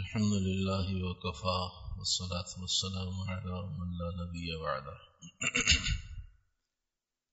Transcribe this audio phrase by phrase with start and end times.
[0.00, 1.60] الحمد لله وكفى
[1.98, 4.96] والصلاة والسلام على من لا نبي بعده.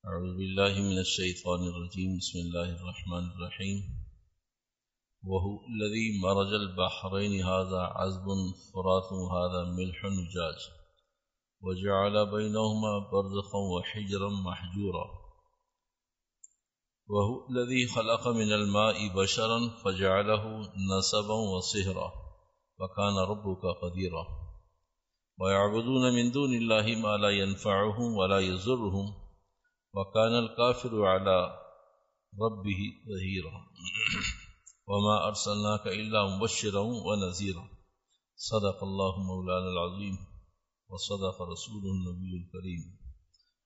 [0.07, 2.17] أعوذ بالله من الشيطان الرجيم.
[2.17, 3.77] بسم الله الرحمن الرحيم.
[5.23, 7.33] وهو الذي مرج البحرين.
[7.45, 8.27] هذا عزب
[8.73, 10.59] فرات هذا ملح نجاج.
[11.61, 15.07] وجعل بينهما برزخا وحجرا محجورا.
[17.07, 20.43] وهو الذي خلق من الماء بشرا فجعله
[20.91, 22.26] نسبا وصهرا.
[22.79, 24.27] وكان ربك قديرا.
[25.39, 29.13] ويعبدون من دون الله ما لا ينفعهم ولا يزرهم
[29.93, 31.37] وكان الكافر على
[32.41, 33.67] ربه ظهيرا.
[34.87, 37.69] وما أرسلناك إلا مبشرا ونذيرا.
[38.35, 40.17] صدق الله مولانا العظيم.
[40.89, 42.97] وصدق رسول النبي الكريم.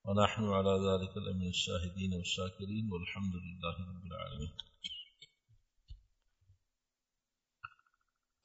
[0.05, 2.89] ونحن على ذلك لمن الشاهدين والشاكرين.
[2.91, 4.53] والحمد لله رب العالمين.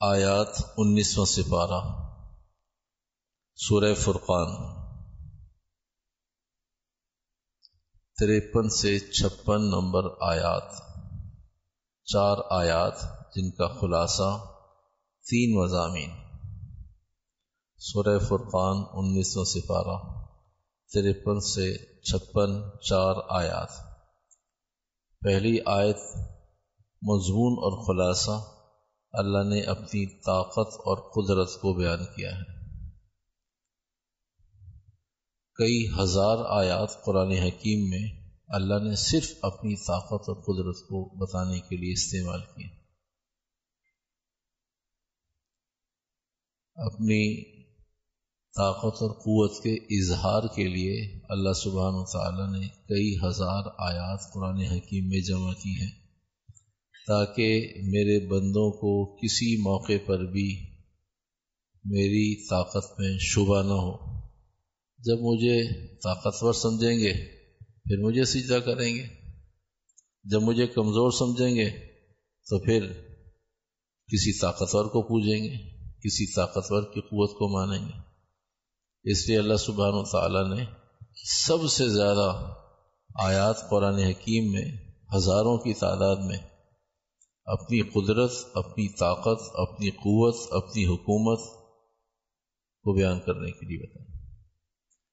[0.00, 2.09] آیات انیسواں سپارہ،
[3.55, 4.48] سورہ فرقان۔
[8.19, 10.62] تریپن سے چھپن نمبر آیات۔
[12.05, 13.00] چار آیات
[13.34, 14.44] جن کا خلاصہ
[15.27, 16.10] تین مضامین۔
[17.78, 20.27] سورہ فرقان انیسواں سپارہ
[20.92, 23.70] ترپن سے چھپن چار آیات۔
[25.20, 25.98] پہلی آیت
[27.03, 28.56] مضمون اور خلاصہ
[29.17, 32.56] اللہ نے اپنی طاقت اور قدرت کو بیان کیا ہے۔
[35.55, 41.61] کئی ہزار آیات قرآن حکیم میں اللہ نے صرف اپنی طاقت اور قدرت کو بتانے
[41.61, 42.69] کے لیے استعمال کیا
[46.75, 47.44] اپنی
[48.56, 54.33] طاقت اور قوت کے اظہار کے لیے اللہ سبحانہ و تعالیٰ نے کئی ہزار آیات
[54.33, 56.06] قرآن حکیم میں جمع کی ہیں۔
[57.07, 60.77] تاکہ میرے بندوں کو کسی موقع پر بھی
[61.85, 64.21] میری طاقت میں شبہ نہ ہو۔
[64.99, 67.12] جب مجھے طاقتور سمجھیں گے،
[67.59, 69.06] پھر مجھے سجدہ کریں گے۔
[70.25, 71.71] جب مجھے کمزور سمجھیں گے،
[72.50, 72.93] تو پھر
[74.12, 75.55] کسی طاقتور کو پوجیں گے،
[76.05, 78.00] کسی طاقتور کی قوت کو مانیں گے۔
[79.11, 80.65] اس لیے اللہ سبحانہ و تعالیٰ نے
[81.47, 82.55] سب سے زیادہ
[83.15, 84.65] آیات قرآن حکیم میں
[85.16, 86.56] ہزاروں کی تعداد میں
[87.47, 91.39] اپنی قدرت، اپنی طاقت، اپنی قوت، اپنی حکومت
[92.83, 94.27] کو بیان کرنے کے لیے بتائیں۔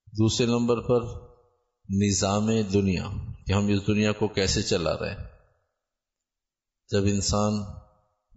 [0.08, 1.02] دوسرے نمبر پر
[1.90, 3.10] نظام دنیا،
[3.48, 5.28] کہ ہم اس دنیا کو کیسے چلا رہے ہیں۔
[6.92, 7.54] جب انسان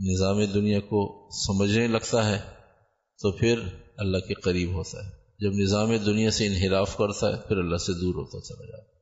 [0.00, 2.40] نظام دنیا کو سمجھنے لگتا ہے،
[3.22, 3.60] تو پھر
[3.96, 7.92] اللہ کے قریب ہوتا ہے۔ جب نظام دنیا سے انحراف کرتا ہے، پھر اللہ سے
[7.92, 8.96] دور ہوتا چلا جاتا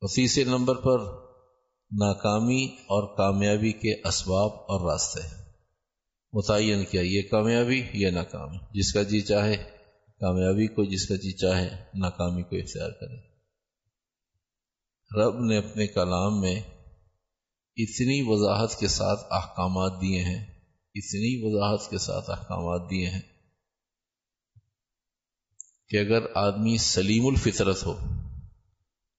[0.00, 1.25] اور تیسرے نمبر پر
[1.90, 5.20] ناکامی اور کامیابی کے اسباب اور راستے
[6.32, 9.56] متعین کیا، یہ کامیابی یہ ناکامی؟ جس کا جی چاہے،
[10.20, 13.16] کامیابی کو جس کا جی چاہے، ناکامی کو اختیار کرے
[15.10, 16.60] رب نے اپنے کلام میں
[17.76, 20.44] اتنی وضاحت کے ساتھ احکامات دیے ہیں،
[20.94, 23.20] اتنی وضاحت کے ساتھ احکامات دیے ہیں
[25.90, 28.15] کہ اگر آدمی سلیم الفطرت ہو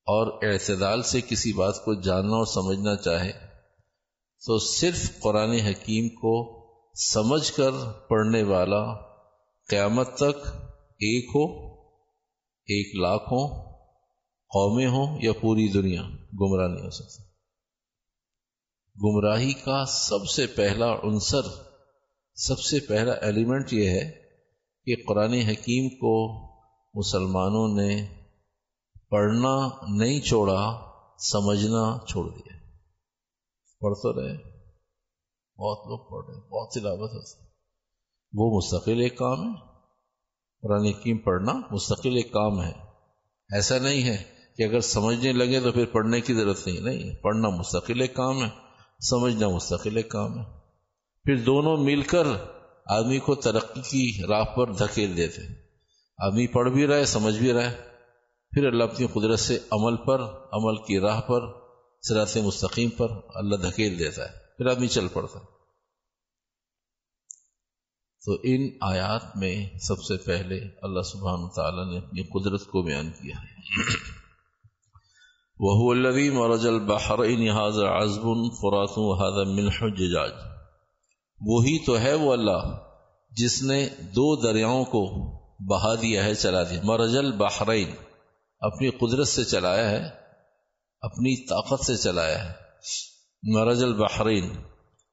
[0.08, 3.32] اور اعتدال سے کسی بات کو جاننا اور سمجھنا چاہے
[4.46, 6.36] تو صرف قرآن حکیم کو
[6.96, 7.72] سمجھ کر
[8.10, 8.96] پڑھنے والا
[9.70, 10.48] قیامت تک
[11.00, 11.44] ایک ہو،
[12.68, 13.74] ایک لاکھ ہوں،
[14.52, 16.02] قومیں ہوں یا پوری دنیا
[16.42, 17.24] گمراہ نہیں ہو سکتی۔
[18.96, 21.42] گمراہی کا سب سے پہلا عنصر،
[22.36, 24.12] سب سے پہلا ایلیمنٹ یہ ہے
[24.88, 26.16] کہ قرآن حکیم کو
[26.94, 28.17] مسلمانوں نے
[29.10, 30.80] پڑھنا نہیں چھوڑا،
[31.18, 32.58] سمجھنا چھوڑ دیا۔
[33.80, 34.34] پڑھ تو رہے۔
[35.58, 37.48] بہت لوگ پڑھ رہے، بہت تلاوت ہوتی
[38.34, 39.54] وہ مستقل ایک کام ہے۔
[40.62, 42.72] قرآن حکیم پڑھنا مستقل ایک کام ہے۔
[43.52, 44.24] ایسا نہیں ہے
[44.58, 48.44] کہ اگر سمجھنے لگے تو پھر پڑھنے کی ضرورت نہیں نہیں۔ پڑھنا مستقل ایک کام
[48.44, 48.50] ہے،
[49.10, 50.44] سمجھنا مستقل ایک کام ہے۔
[51.24, 52.28] پھر دونوں مل کر
[52.86, 55.42] آدمی کو ترقی کی راہ پر دھکیل دیتے۔
[56.18, 57.87] آدمی پڑھ بھی رہا ہے، سمجھ بھی رہا ہے۔
[58.52, 60.22] پھر اللہ اپنی قدرت سے عمل پر،
[60.52, 61.42] عمل کی راہ پر
[62.02, 65.40] سراط مستقیم پر اللہ دھکیل دیتا ہے، پھر آدمی چل پڑتا
[68.26, 73.10] تو ان آیات میں سب سے پہلے اللہ سبحانہ تعالیٰ نے اپنی قدرت کو بیان
[73.10, 73.48] کیا ہے۔
[75.60, 78.22] وہ الذي مرج البحرين هذا عذب
[78.62, 80.32] فرات وهذا ملح ججاج۔
[81.42, 82.78] وہی تو ہے وہ اللہ
[83.32, 85.08] جس نے دو دریاؤں کو
[85.70, 87.90] بہا دیا ہے، چلا دیا۔ مرج البحرین
[88.60, 90.10] اپنی قدرت سے چلایا ہے،
[91.02, 92.54] اپنی طاقت سے چلایا ہے۔
[93.44, 94.50] مرج البحرین،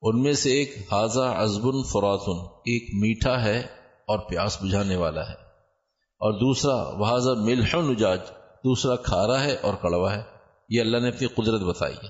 [0.02, 3.60] ان میں سے ایک حاضہ ازبن فراتن، ایک میٹھا ہے
[4.06, 5.34] اور پیاس بجھانے والا ہے۔
[6.14, 8.20] اور دوسرا وہ ملح نجاج،
[8.64, 10.22] دوسرا کھارا ہے اور کڑوا ہے۔
[10.68, 12.08] یہ اللہ نے اپنی قدرت بتائی ہے۔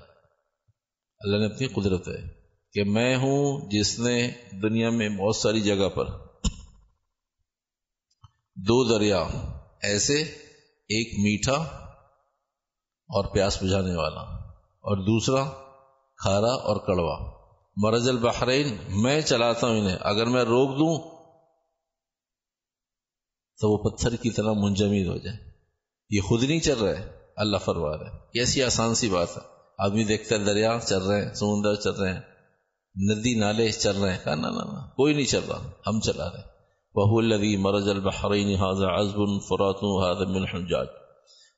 [1.20, 2.28] اللہ نے اپنی قدرت ہے
[2.72, 4.30] کہ میں ہوں جس نے
[4.62, 6.04] دنیا میں بہت ساری جگہ پر
[8.54, 9.25] دو دریا
[9.82, 10.25] ایسے
[10.88, 11.62] ایک میٹھا
[13.08, 15.44] اور پیاس بجھانے والا اور دوسرا
[16.16, 17.34] کھارا اور کڑوا۔
[17.76, 21.14] مرض البحرین، میں چلاتا ہوں انہیں۔ اگر میں روک دوں
[23.60, 25.36] تو وہ پتھر کی طرح منجمد ہو جائے
[26.10, 29.42] یہ خود نہیں چل رہا ہے اللہ فروا رہا ہے کیسی آسان سی بات ہے۔
[29.78, 32.20] آدمی دیکھتا ہے، دریا چل رہے ہیں، سمندر چل رہے ہیں،
[32.96, 36.53] ندی، نالے چل رہے ہیں۔ کہا نا نا کوئی نہیں چل رہا، ہم چلا رہے
[36.94, 40.87] وہ الذي مرج البحرين، هذا عذب فرات، هذا ملح جاج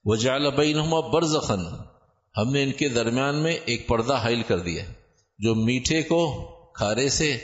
[0.04, 1.56] وجعل بينهما برزخا.
[2.36, 4.84] ہم نے ان کے درمیان میں ایک پردہ حائل کر دیا
[5.38, 7.36] جو میٹھے کو کھارے سے،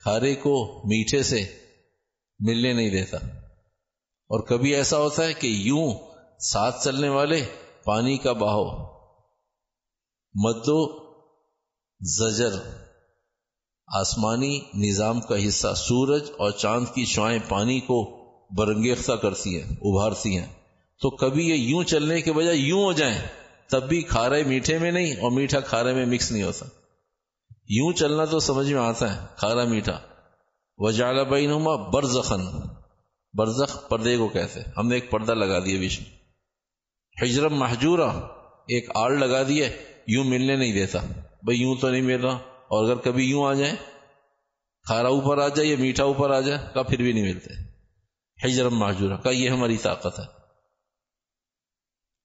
[0.00, 1.44] کھارے کو میٹھے سے
[2.38, 3.16] ملنے نہیں دیتا۔
[4.28, 5.94] اور کبھی ایسا ہوتا ہے کہ یوں
[6.38, 7.44] ساتھ چلنے والے
[7.84, 8.66] پانی کا بہاؤ،
[10.34, 11.10] مدو،
[12.00, 12.79] زجر
[13.90, 18.20] آسمانی نظام کا حصہ سورج اور چاند کی شوائیں پانی کو
[18.56, 20.46] برنگیختہ کرتی ہیں، ابھارتی ہیں۔
[21.00, 23.18] تو کبھی یہ یوں چلنے کے بجائے یوں ہو جائیں،
[23.70, 26.66] تب بھی کھارے میٹھے میں نہیں اور میٹھا کھارے میں مکس نہیں ہوتا
[27.68, 29.98] یوں چلنا تو سمجھ میں آتا ہے، کھارا میٹھا۔
[30.78, 32.40] وجال بینما برزخن
[33.38, 36.20] برزخ پردے کو کہتے ہم نے ایک پردہ لگا دیا بیچ میں۔
[37.24, 38.10] ہجرم محجورہ
[38.68, 39.68] ایک آڑ لگا دیا
[40.06, 40.98] یوں ملنے نہیں دیتا۔
[41.42, 42.38] بھائی یوں تو نہیں مل رہا۔
[42.70, 43.74] اور اگر کبھی یوں آ جائیں،
[44.86, 47.54] کھارا اوپر آ جائے یا میٹھا اوپر آ جائے کا پھر بھی نہیں ملتے۔
[48.46, 50.24] ہجرم محجورہ کا یہ ہماری طاقت ہے۔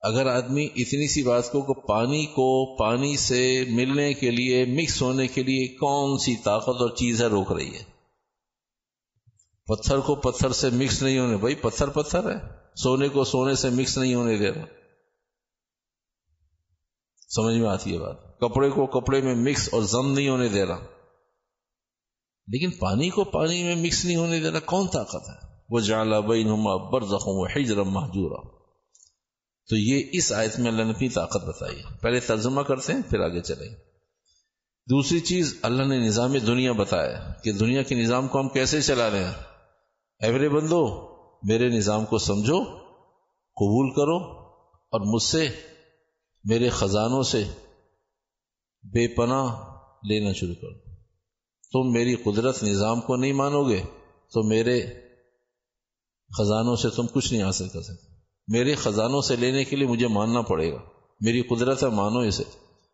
[0.00, 5.02] اگر آدمی اتنی سی بات کو کہ پانی کو پانی سے ملنے کے لیے مکس
[5.02, 7.82] ہونے کے لیے کون سی طاقت اور چیز ہے روک رہی ہے؟
[9.66, 12.38] پتھر کو پتھر سے مکس نہیں ہونے، بھائی پتھر پتھر ہے۔
[12.76, 14.64] سونے کو سونے سے مکس نہیں ہونے دے رہا۔
[17.28, 20.64] سمجھ میں آتی ہے بات۔ کپڑے کو کپڑے میں مکس اور زم نہیں ہونے دے
[20.64, 20.78] رہا۔
[22.46, 26.20] لیکن پانی کو پانی میں مکس نہیں ہونے دے رہا، کون طاقت ہے؟ وہ جالا
[26.20, 28.56] بینما برزخوں حجرم محجورا۔
[29.68, 33.20] تو یہ اس آیت میں اللہ نے اپنی طاقت بتائی۔ پہلے ترجمہ کرتے ہیں، پھر
[33.20, 33.68] آگے چلیں۔
[34.90, 39.10] دوسری چیز، اللہ نے نظام دنیا بتایا کہ دنیا کے نظام کو ہم کیسے چلا
[39.10, 39.34] رہے ہیں۔
[40.20, 40.86] ایورے بندو،
[41.42, 42.64] میرے نظام کو سمجھو،
[43.56, 44.16] قبول کرو
[44.66, 45.48] اور مجھ سے
[46.48, 47.44] میرے خزانوں سے
[48.82, 49.56] بے پناہ
[50.02, 50.94] لینا شروع کرو
[51.72, 53.82] تم میری قدرت نظام کو نہیں مانو گے
[54.32, 54.82] تو میرے
[56.38, 58.14] خزانوں سے تم کچھ نہیں حاصل کر سکتے۔
[58.48, 60.78] میرے خزانوں سے لینے کے لیے مجھے ماننا پڑے گا۔
[61.20, 62.42] میری قدرت ہے، مانو اسے۔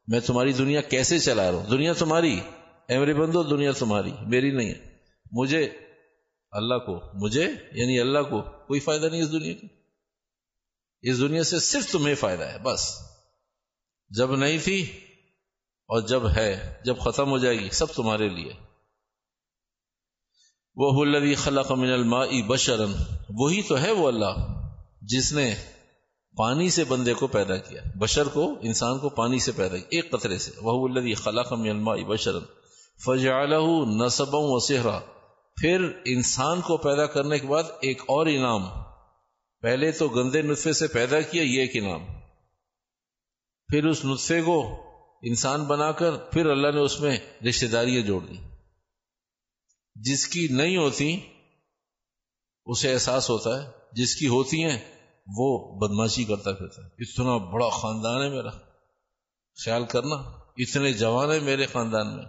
[0.09, 2.41] میں تمہاری دنیا کیسے چلا رہا ہوں؟ دنیا تمہاری۔
[2.89, 4.97] ایوری بندو، دنیا تمہاری، میری نہیں ہے۔
[5.33, 5.71] مجھے
[6.51, 9.67] اللہ کو، مجھے یعنی اللہ کو کوئی فائدہ نہیں اس دنیا کا
[11.03, 13.12] اس دنیا سے صرف تمہیں فائدہ ہے، بس۔
[14.17, 14.83] جب نہیں تھی
[15.87, 18.53] اور جب ہے، جب ختم ہو جائے گی سب تمہارے لیے۔
[20.77, 22.93] وہ الذي خلق من الماء بشرن
[23.31, 24.63] وہی تو ہے وہ اللہ
[25.03, 25.55] جس نے
[26.37, 30.11] پانی سے بندے کو پیدا کیا۔ بشر کو، انسان کو پانی سے پیدا کیا، ایک
[30.11, 32.43] قطرے سے۔ وہ الذي خلق من الماء بشرن
[33.07, 35.01] فجعله نسبا وسهرا
[35.57, 38.67] پھر انسان کو پیدا کرنے کے بعد ایک اور انعام۔
[39.61, 42.22] پہلے تو گندے نطفے سے پیدا کیا، یہ ایک انعام۔
[43.73, 44.85] پھر اس نطفے کو
[45.23, 48.37] انسان بنا کر پھر اللہ نے اس میں رشتے داریاں جوڑ دی
[49.95, 51.21] جس کی نہیں ہوتی،
[52.67, 54.79] اسے احساس ہوتا ہے، جس کی ہوتی ہیں،
[55.27, 58.51] وہ بدماشی کرتا پھرتا ہے۔ اتنا بڑا خاندان ہے میرا۔
[59.65, 60.15] خیال کرنا،
[60.57, 62.25] اتنے جوان ہیں میرے خاندان میں۔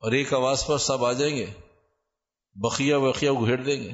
[0.00, 1.46] اور ایک آواز پر سب آ جائیں گے،
[2.54, 3.90] بقیہ وقیہ گھیڑ دیں گے۔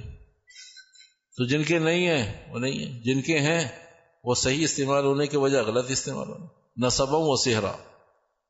[1.36, 3.85] تو جن کے نہیں ہیں، وہ نہیں ہیں۔ جن کے ہیں
[4.26, 6.46] وہ صحیح استعمال ہونے کے وجہ غلط استعمال ہونے
[6.86, 7.72] نصبوں و سہرا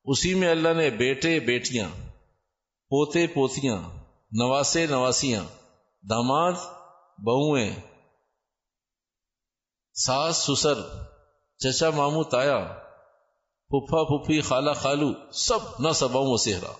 [0.05, 1.89] اسی میں اللہ نے بیٹے بیٹیاں،
[2.91, 3.77] پوتے پوتیاں،
[4.31, 5.43] نواسے نواسیاں،
[6.09, 6.53] داماد
[7.19, 7.75] بہویں
[9.95, 10.81] ساس سسر،
[11.59, 12.59] چچا مامو تایا
[13.71, 16.71] پھپھا پھپھی خالہ خالو، سب نہ سبوں و سہرا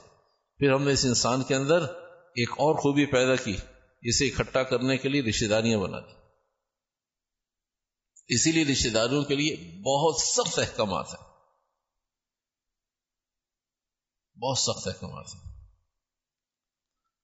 [0.59, 1.83] پھر ہم نے اس انسان کے اندر
[2.35, 3.55] ایک اور خوبی پیدا کی،
[4.01, 6.26] اسے اکٹھا کرنے کے لیے رشتے داریاں بنا دی۔
[8.27, 11.27] اسی لیے رشتے داریوں کے لیے بہت سخت احکامات ہیں۔
[14.39, 15.57] بہت سخت احکامات ہیں۔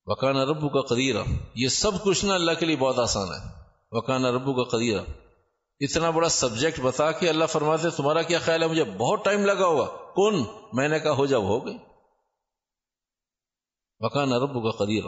[0.06, 1.24] وکان ربو کا قدیرہ
[1.56, 5.02] یہ سب کچھ نا اللہ کے لیے بہت آسان ہے۔ وکان ربو کا قدیرہ
[5.80, 9.66] اتنا بڑا سبجیکٹ بتا کے اللہ فرماتے تمہارا کیا خیال ہے؟ مجھے بہت ٹائم لگا
[9.66, 10.44] ہوگا کون؟
[10.74, 11.78] میں نے کہا، ہو جاؤ، ہو گئے۔
[14.00, 15.04] وکان رب کا قدیر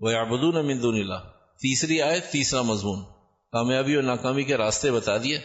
[0.00, 3.17] وہ آبدون مندون اللہ تیسری آئے تیسرا مضمون۔
[3.52, 5.38] کامیابی اور ناکامی کے راستے بتا دیے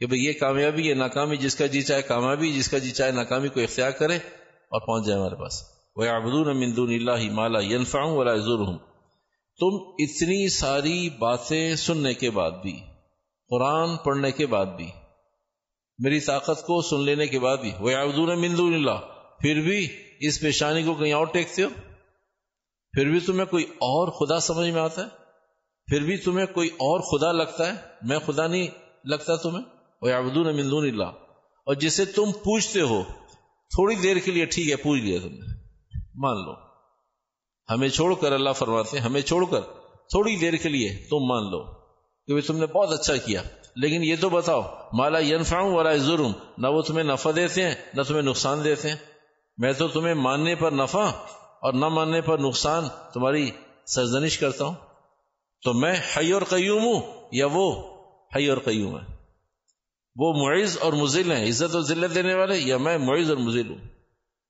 [0.00, 3.10] کہ بھئی یہ کامیابی، یہ ناکامی جس کا جی چاہے کامیابی، جس کا جی چاہے
[3.10, 4.16] ناکامی کو اختیار کرے
[4.72, 5.62] اور پہنچ جائے ہمارے پاس۔
[5.96, 8.78] وہ آبدون مندون اللہ مالا ینفاؤں والا ضرور ہوں
[9.58, 12.80] تم اتنی ساری باتیں سننے کے بعد بھی،
[13.50, 14.88] قرآن پڑھنے کے بعد بھی،
[15.98, 19.00] میری طاقت کو سن لینے کے بعد بھی وہ آبدون مندون اللہ
[19.40, 19.86] پھر بھی
[20.20, 21.68] اس پیشانی کو کہیں اور ٹیکتے ہو؟
[22.94, 25.19] پھر بھی تمہیں کوئی اور خدا سمجھ میں آتا ہے؟
[25.90, 28.68] پھر بھی تمہیں کوئی اور خدا لگتا ہے؟ میں خدا نہیں
[29.04, 29.64] لگتا تمہیں؟
[30.02, 31.04] وہ مندون اللہ
[31.66, 33.02] اور جسے تم پوچھتے ہو،
[33.70, 35.54] تھوڑی دیر کے لیے ٹھیک ہے، پوچھ لیا تم نے۔
[36.14, 36.52] مان لو۔
[37.70, 39.60] ہمیں چھوڑ کر اللہ فرماتے ہیں، ہمیں چھوڑ کر
[40.10, 41.64] تھوڑی دیر کے لیے تم مان لو
[42.26, 43.42] کہ تم نے بہت اچھا کیا۔
[43.76, 48.02] لیکن یہ تو بتاؤ مالا ینفاؤں والا ظلم نہ وہ تمہیں نفع دیتے ہیں، نہ
[48.02, 48.96] تمہیں نقصان دیتے ہیں۔
[49.58, 51.04] میں تو تمہیں ماننے پر نفع
[51.60, 53.50] اور نہ ماننے پر نقصان تمہاری
[53.86, 54.74] سرزنش کرتا ہوں۔
[55.62, 57.00] تو میں حی اور قیوم ہوں
[57.32, 57.82] یا وہ
[58.36, 59.04] حی اور قیوم ہے؟
[60.16, 63.70] وہ معیز اور مزل ہیں، عزت اور ذلت دینے والے یا میں معیز اور مزل
[63.70, 63.76] ہوں؟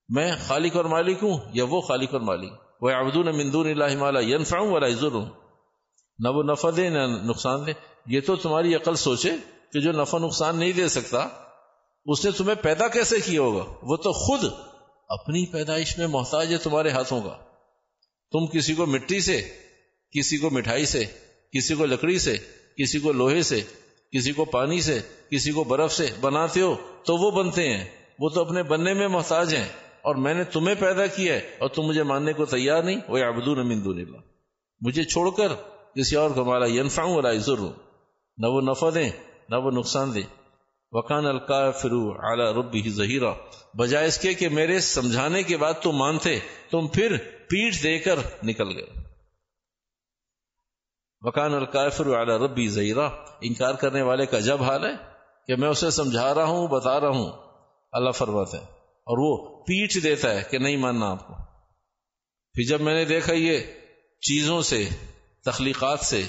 [0.09, 4.21] میں خالق اور مالک ہوں یا وہ خالق اور مالک؟ وہ ابدون مندون اللہ مالا
[4.21, 5.26] ینفاؤں والا عزر ہوں
[6.19, 7.73] نہ وہ نفع دے، نہ نقصان دے۔
[8.07, 9.31] یہ تو تمہاری عقل سوچے
[9.73, 11.29] کہ جو نفع نقصان نہیں دے سکتا،
[12.07, 14.45] اس نے تمہیں پیدا کیسے کیا ہوگا؟ وہ تو خود
[15.09, 17.37] اپنی پیدائش میں محتاج ہے تمہارے ہاتھوں کا۔
[18.33, 19.49] تم کسی کو مٹی سے
[20.12, 21.05] کسی کو مٹھائی سے،
[21.52, 22.37] کسی کو لکڑی سے،
[22.79, 23.61] کسی کو لوہے سے،
[24.12, 25.00] کسی کو پانی سے،
[25.31, 27.85] کسی کو برف سے بناتے ہو تو وہ بنتے ہیں۔
[28.19, 29.69] وہ تو اپنے بننے میں محتاج ہیں۔
[30.02, 33.19] اور میں نے تمہیں پیدا کیا ہے اور تم مجھے ماننے کو تیار نہیں۔ وہ
[33.19, 34.19] ابدون مندون اللہ۔
[34.81, 35.49] مجھے چھوڑ کر
[35.95, 37.71] کسی اور کو مالا ینفاؤں والا ضرور
[38.38, 39.11] نہ وہ نفع دیں،
[39.49, 40.23] نہ وہ نقصان دیں۔
[40.93, 43.33] وکان القا فرو اعلی ربی ظہیرہ
[43.76, 46.38] بجائے اس کے کہ میرے سمجھانے کے بعد تم مانتے،
[46.71, 47.17] تم پھر
[47.49, 49.10] پیٹ دے کر نکل گئے۔
[51.23, 53.09] وکان القافر اعلی ربی ظہیرہ
[53.41, 54.95] انکار کرنے والے کا جب حال ہے
[55.47, 57.33] کہ میں اسے سمجھا رہا ہوں، بتا رہا ہوں۔
[57.93, 58.62] اللہ فرماتے ہے
[59.07, 61.35] اور وہ پیٹ دیتا ہے کہ نہیں ماننا آپ کو۔
[62.55, 63.61] پھر جب میں نے دیکھا یہ
[64.21, 64.89] چیزوں سے،
[65.45, 66.23] تخلیقات سے،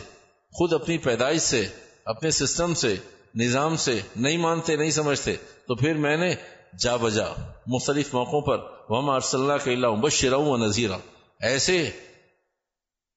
[0.51, 1.67] خود اپنی پیدائش سے،
[2.05, 2.95] اپنے سسٹم سے،
[3.35, 5.35] نظام سے نہیں مانتے، نہیں سمجھتے،
[5.67, 6.35] تو پھر میں نے
[6.79, 7.27] جا بجا
[7.67, 8.57] مختلف موقعوں پر
[8.89, 10.97] وہ اللہ کے اللہ بس و نذیرہ
[11.39, 11.89] ایسے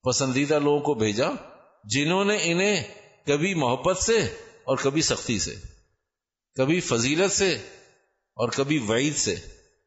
[0.05, 1.27] پسندیدہ لوگوں کو بھیجا
[1.85, 2.85] جنہوں نے انہیں
[3.27, 4.23] کبھی محبت سے
[4.65, 5.55] اور کبھی سختی سے،
[6.55, 7.55] کبھی فضیلت سے
[8.35, 9.35] اور کبھی وعید سے،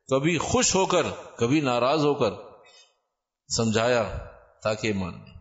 [0.07, 1.03] کبھی خوش ہو کر،
[1.37, 2.31] کبھی ناراض ہو کر
[3.57, 4.17] سمجھایا
[4.63, 5.33] تاکہ مان لیں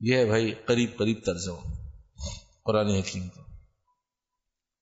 [0.00, 1.74] یہ ہے بھائی قریب قریب ترجمہ
[2.64, 3.42] قرآن حکیم کا۔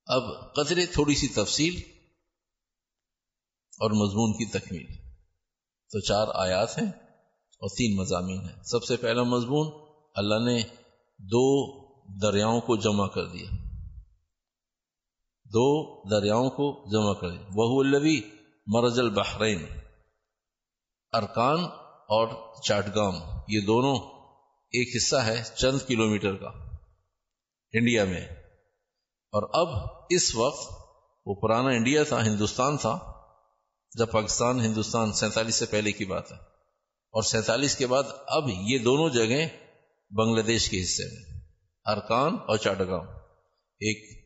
[0.07, 0.23] اب
[0.55, 1.81] قدرے تھوڑی سی تفصیل
[3.79, 4.87] اور مضمون کی تکمیل۔
[5.91, 6.89] تو چار آیات ہیں
[7.61, 10.63] اور تین مضامین ہیں۔ سب سے پہلا مضمون اللہ نے
[11.19, 11.83] دو
[12.19, 13.49] دریاؤں کو جمع کر دیا۔
[15.45, 18.21] دو دریاؤں کو جمع کر دیا۔ وہ البی
[18.67, 19.67] مرج البحرین۔
[21.13, 23.15] ارکان اور چاٹگام،
[23.49, 23.97] یہ دونوں
[24.71, 26.49] ایک حصہ ہے چند کلومیٹر کا
[27.73, 28.27] انڈیا میں۔
[29.33, 30.73] اور اب اس وقت
[31.27, 32.99] وہ پرانا انڈیا تھا، ہندوستان تھا،
[33.99, 36.37] جب پاکستان، ہندوستان سینتالیس سے پہلے کی بات ہے۔
[37.13, 39.49] اور سینتالیس کے بعد اب یہ دونوں جگہیں
[40.13, 41.41] بنگلہ دیش کے حصے میں۔
[41.85, 43.07] ارکان اور چاٹگام
[43.81, 44.23] ایک،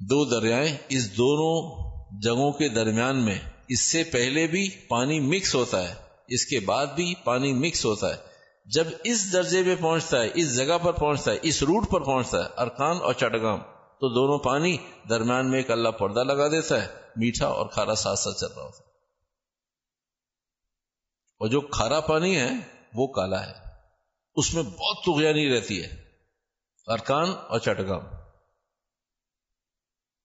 [0.00, 1.88] دو دریائیں اس دونوں
[2.22, 3.38] جگہوں کے درمیان میں۔
[3.68, 5.94] اس سے پہلے بھی پانی مکس ہوتا ہے،
[6.28, 8.16] اس کے بعد بھی پانی مکس ہوتا ہے۔
[8.66, 12.38] جب اس درجے پہ پہنچتا ہے، اس جگہ پر پہنچتا ہے، اس روٹ پر پہنچتا
[12.38, 13.58] ہے، ارکان اور چٹگام
[14.00, 14.76] تو دونوں پانی
[15.08, 18.62] درمیان میں ایک اللہ پردہ لگا دیتا ہے، میٹھا اور کھارا ساتھ ساتھ چل رہا
[18.62, 18.87] ہوتا ہے۔
[21.38, 22.50] اور جو کھارا پانی ہے
[22.94, 23.52] وہ کالا ہے۔
[24.34, 26.02] اس میں بہت تغیانی رہتی ہے۔
[26.86, 28.04] ارکان اور چٹگام۔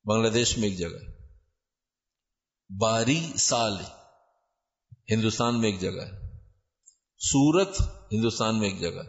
[0.05, 1.11] بنگلہ دیش میں ایک جگہ۔
[2.79, 3.77] باری سال۔
[5.11, 6.37] ہندوستان میں ایک جگہ۔ ہے
[7.19, 9.03] سورت ہندوستان میں ایک جگہ۔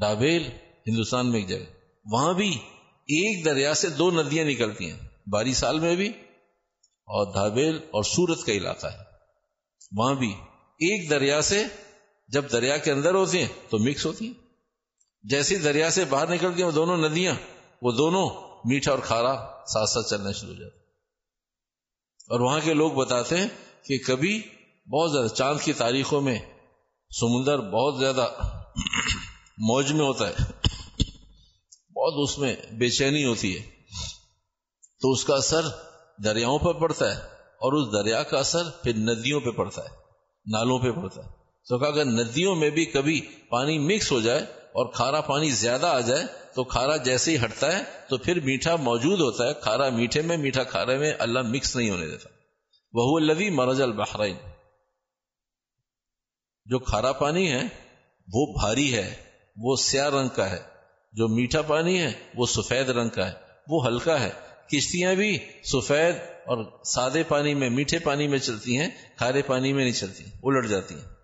[0.00, 0.50] ڈابیل
[0.86, 1.72] ہندوستان میں ایک جگہ۔
[2.04, 6.08] وہاں بھی ایک دریا سے دو ندیاں نکلتی ہیں۔ باری سال میں بھی
[6.86, 8.98] اور دھابیل اور سورت کا علاقہ ہے۔
[9.96, 10.34] وہاں بھی
[10.78, 11.62] ایک دریا سے
[12.28, 14.34] جب دریا کے اندر ہوتی ہیں تو مکس ہوتی ہیں۔
[15.24, 17.34] جیسی دریا سے باہر نکلتی ہیں وہ دونوں ندیاں،
[17.82, 18.30] وہ دونوں
[18.64, 19.34] میٹھا اور کھارا
[19.66, 20.76] ساتھ ساتھ چلنا شروع ہو جاتا
[22.30, 23.48] اور وہاں کے لوگ بتاتے ہیں
[23.84, 24.42] کہ کبھی
[24.92, 26.38] بہت زیادہ، چاند کی تاریخوں میں
[27.10, 28.28] سمندر بہت زیادہ
[29.58, 30.34] موج میں ہوتا ہے،
[31.92, 33.62] بہت اس میں بے چینی ہوتی ہے۔
[35.00, 35.62] تو اس کا اثر
[36.24, 40.05] دریاؤں پر پڑتا ہے اور اس دریا کا اثر پھر ندیوں پہ پڑتا ہے۔
[40.46, 41.28] نالوں پہ پڑتا ہے۔
[41.68, 46.00] تو اگر ندیوں میں بھی کبھی پانی مکس ہو جائے اور کھارا پانی زیادہ آ
[46.00, 46.22] جائے،
[46.54, 50.36] تو کھارا جیسے ہی ہٹتا ہے، تو پھر میٹھا موجود ہوتا ہے۔ کھارا میٹھے میں،
[50.36, 52.28] میٹھا کھارے میں اللہ مکس نہیں ہونے دیتا۔
[52.92, 54.36] وہ لوی مرج البحرین
[56.64, 57.62] جو کھارا پانی ہے،
[58.32, 59.14] وہ بھاری ہے،
[59.56, 60.62] وہ سیاہ رنگ کا ہے۔
[61.12, 63.32] جو میٹھا پانی ہے، وہ سفید رنگ کا ہے۔
[63.68, 64.30] وہ ہلکا ہے۔
[64.68, 69.84] کشتیاں بھی سفید اور سادے پانی میں، میٹھے پانی میں چلتی ہیں، کھارے پانی میں
[69.84, 71.14] نہیں چلتی، الٹ جاتی ہیں۔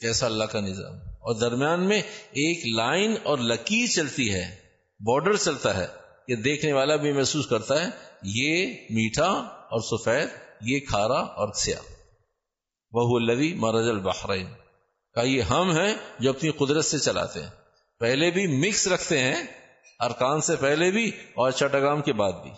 [0.00, 4.56] کیسا اللہ کا نظام۔ اور درمیان میں ایک لائن اور لکیر چلتی ہے،
[5.00, 5.86] بارڈر چلتا ہے
[6.26, 7.86] کہ دیکھنے والا بھی محسوس کرتا ہے،
[8.22, 9.30] یہ میٹھا
[9.64, 10.28] اور سفید،
[10.60, 11.92] یہ کھارا اور سیاہ۔
[12.92, 14.46] وہ لوی مرج البحرین۔
[15.14, 17.50] کا یہ ہم ہیں جو اپنی قدرت سے چلاتے ہیں۔
[17.98, 19.59] پہلے بھی مکس رکھتے ہیں
[20.00, 22.50] ارکان سے پہلے بھی اور چٹاگام کے بعد بھی۔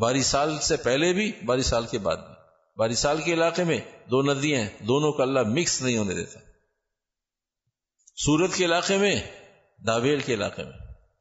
[0.00, 2.34] باری سال سے پہلے بھی، باری سال کے بعد بھی۔
[2.76, 6.38] باری سال کے علاقے میں دو ندیاں ہیں، دونوں کا اللہ مکس نہیں ہونے دیتا۔
[8.16, 9.22] سورت کے علاقے میں،
[9.86, 10.72] داویل کے علاقے میں۔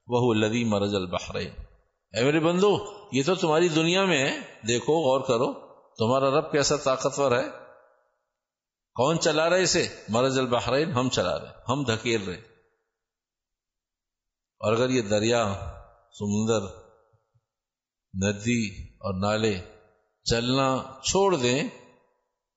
[0.07, 1.49] وہ لدی مرج البحرین۔
[2.17, 5.53] اے میرے بندو، یہ تو تمہاری دنیا میں ہے۔ دیکھو، غور کرو،
[5.97, 7.49] تمہارا رب کیسا طاقتور ہے؟
[8.93, 12.52] کون چلا رہے اسے؟ مرج البحرین، ہم چلا رہے ہم دھکیل رہے
[14.63, 15.55] اور اگر یہ دریا،
[16.19, 16.61] سمندر،
[18.13, 19.59] ندی اور نالے
[20.23, 21.63] چلنا چھوڑ دیں،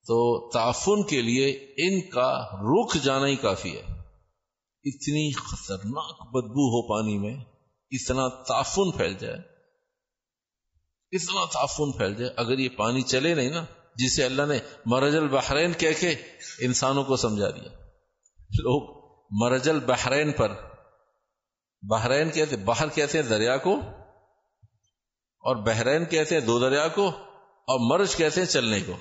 [0.07, 3.81] تو تعفن کے لیے ان کا رخ جانا ہی کافی ہے۔
[4.83, 7.43] اتنی خطرناک بدبو ہو پانی میں
[7.91, 9.37] اتنا تعفن پھیل جائے۔
[11.11, 15.73] اتنا تعفن پھیل جائے۔ اگر یہ پانی چلے نہیں نا، جسے اللہ نے مرج البحرین
[15.73, 16.15] کہہ کے
[16.59, 17.69] انسانوں کو سمجھا دیا۔
[18.39, 18.97] لوگ
[19.31, 20.76] مرج البحرین پر
[21.89, 23.81] بحرین کہتے باہر کہتے ہیں دریا کو
[25.39, 27.07] اور بحرین کہتے ہیں دو دریا کو
[27.67, 28.97] اور مرج کہتے ہیں چلنے کو۔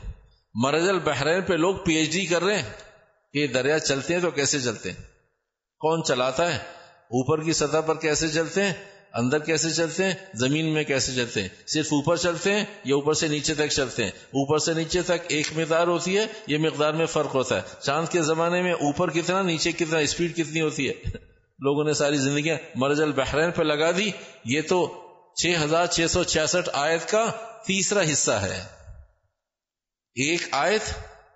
[0.54, 2.68] مرج البحرین پہ لوگ پی ایچ ڈی کر رہے ہیں
[3.32, 5.02] کہ دریا چلتے ہیں تو کیسے چلتے ہیں؟
[5.78, 6.58] کون چلاتا ہے؟
[6.92, 8.72] اوپر کی سطح پر کیسے چلتے ہیں؟
[9.14, 13.12] اندر کیسے چلتے ہیں؟ زمین میں کیسے چلتے ہیں؟ صرف اوپر چلتے ہیں یا اوپر
[13.12, 16.92] سے نیچے تک چلتے ہیں؟ اوپر سے نیچے تک ایک مقدار ہوتی ہے، یہ مقدار
[16.92, 20.88] میں فرق ہوتا ہے۔ چاند کے زمانے میں اوپر کتنا، نیچے کتنا، اسپیڈ کتنی ہوتی
[20.88, 21.26] ہے؟
[21.58, 24.10] لوگوں نے ساری زندگیاں مرج البحرین پہ لگا دی۔
[24.44, 27.26] یہ تو چھ ہزار چھ سو چھیاسٹھ آیت کا
[27.66, 28.66] تیسرا حصہ ہے۔
[30.14, 30.82] ایک آیت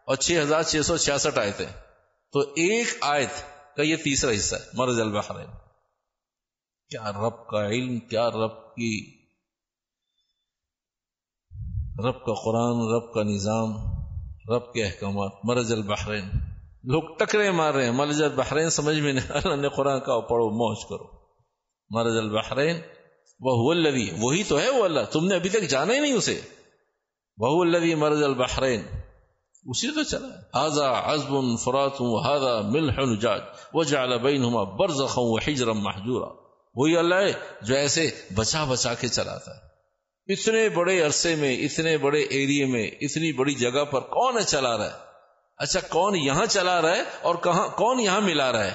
[0.05, 1.63] اور چھ ہزار چھ سو چھیاسٹھ آیت
[2.33, 3.31] تو ایک آیت
[3.77, 5.51] کا یہ تیسرا حصہ ہے مرج البحرین
[6.91, 9.21] کیا رب کا علم، کیا رب کی
[12.07, 13.71] رب کا قرآن، رب کا نظام،
[14.55, 16.31] رب کے احکامات مرج البحرین
[16.85, 20.51] لوگ ٹکرے مار رہے ہیں۔ مرج البحرین سمجھ میں نہیں، اللہ نے قرآن کا پڑھو،
[20.51, 21.05] موج کرو۔
[21.91, 22.77] مرج البحرین
[23.41, 26.41] وہ الذی، وہی تو ہے وہ اللہ۔ تم نے ابھی تک جانا ہی نہیں اسے۔
[27.39, 28.83] وہ الذی مرج البحرین
[29.65, 33.41] اسی تو چلا۔ آزا ازب فرات ہاضا ملح جاج
[33.75, 36.27] وہ جال بین ہما برز خوں ہجرم محجورا۔
[36.75, 39.71] وہی اللہ ہے جو ایسے بچا بچا کے چلاتا ہے۔
[40.33, 44.79] اتنے بڑے عرصے میں، اتنے بڑے ایریے میں، اتنی بڑی جگہ پر کون ہے چلا
[44.79, 45.10] رہا ہے؟
[45.61, 48.75] اچھا کون یہاں چلا رہا ہے اور کہاں، کون یہاں ملا رہا ہے؟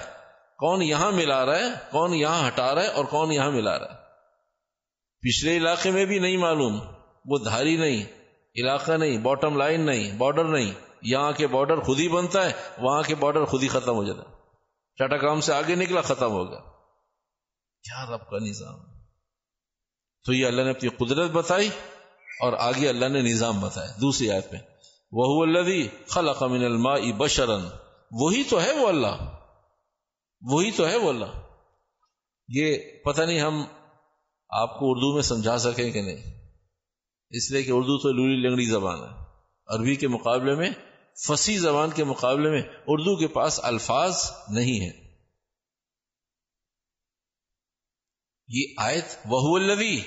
[0.57, 3.85] کون یہاں ملا رہا ہے، کون یہاں ہٹا رہا ہے اور کون یہاں ملا رہا
[3.85, 3.97] ہے؟
[5.21, 6.79] پچھلے علاقے میں بھی نہیں معلوم،
[7.25, 8.05] وہ دھاری نہیں،
[8.55, 13.03] علاقہ نہیں باٹم لائن نہیں بارڈر نہیں، یہاں کے بارڈر خود ہی بنتا ہے، وہاں
[13.03, 14.35] کے بارڈر خود ہی ختم ہو جاتا ہے۔
[14.97, 16.59] ٹاٹا کام سے آگے نکلا، ختم ہو گیا۔
[17.83, 18.79] کیا رب کا نظام؟
[20.25, 21.69] تو یہ اللہ نے اپنی قدرت بتائی
[22.41, 24.61] اور آگے اللہ نے نظام بتایا۔ دوسری آیت میں۔
[25.11, 27.61] وہ الدی خلق من الماء بشرن
[28.11, 29.39] وہی تو ہے وہ اللہ۔
[30.41, 31.41] وہی تو ہے وہ اللہ۔
[32.47, 33.65] یہ پتہ نہیں ہم
[34.49, 36.47] آپ کو اردو میں سمجھا سکیں کہ نہیں۔
[37.29, 39.23] اس لیے کہ اردو تو لولی لنگڑی زبان ہے۔
[39.67, 40.69] عربی کے مقابلے میں،
[41.27, 45.05] فصیح زبان کے مقابلے میں اردو کے پاس الفاظ نہیں ہے
[48.47, 50.01] یہ آیت وہ الدی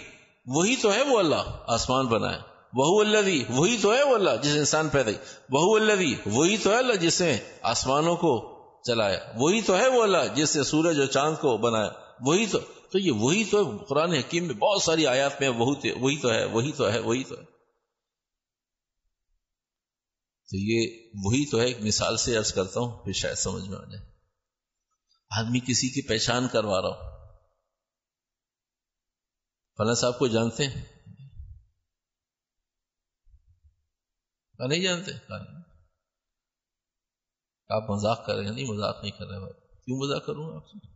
[0.47, 4.57] وہی تو ہے وہ اللہ۔ آسمان بنائے وہ اللہ وہی تو ہے وہ اللہ جس
[4.57, 5.11] انسان پیدا
[5.51, 10.03] وہ اللہ وہی تو ہے اللہ جس نے آسمانوں کو چلایا وہی تو ہے وہ
[10.03, 12.59] اللہ جس نے سورج اور چاند کو بنایا۔ وہی تو
[12.93, 16.45] تو یہ وہی تو ہے۔ قرآن حکیم میں بہت ساری آیات میں وہی تو ہے،
[16.45, 17.45] وہی تو ہے، وہی تو ہے۔
[20.51, 23.79] تو یہ وہی تو ہے، ایک مثال سے عرض کرتا ہوں، پھر شاید سمجھ میں
[23.79, 24.05] آ جائے۔
[25.39, 27.19] آدمی کسی کی پہچان کروا رہا ہوں
[29.79, 30.98] فلاں صاحب کو جانتے ہیں؟
[34.67, 35.13] نہیں جانتے؟
[37.69, 39.53] آپ مذاق کر رہے ہیں، نہیں، مذاق نہیں کر رہے بھائی۔
[39.85, 40.87] کیوں مذاق کروں آپ سے؟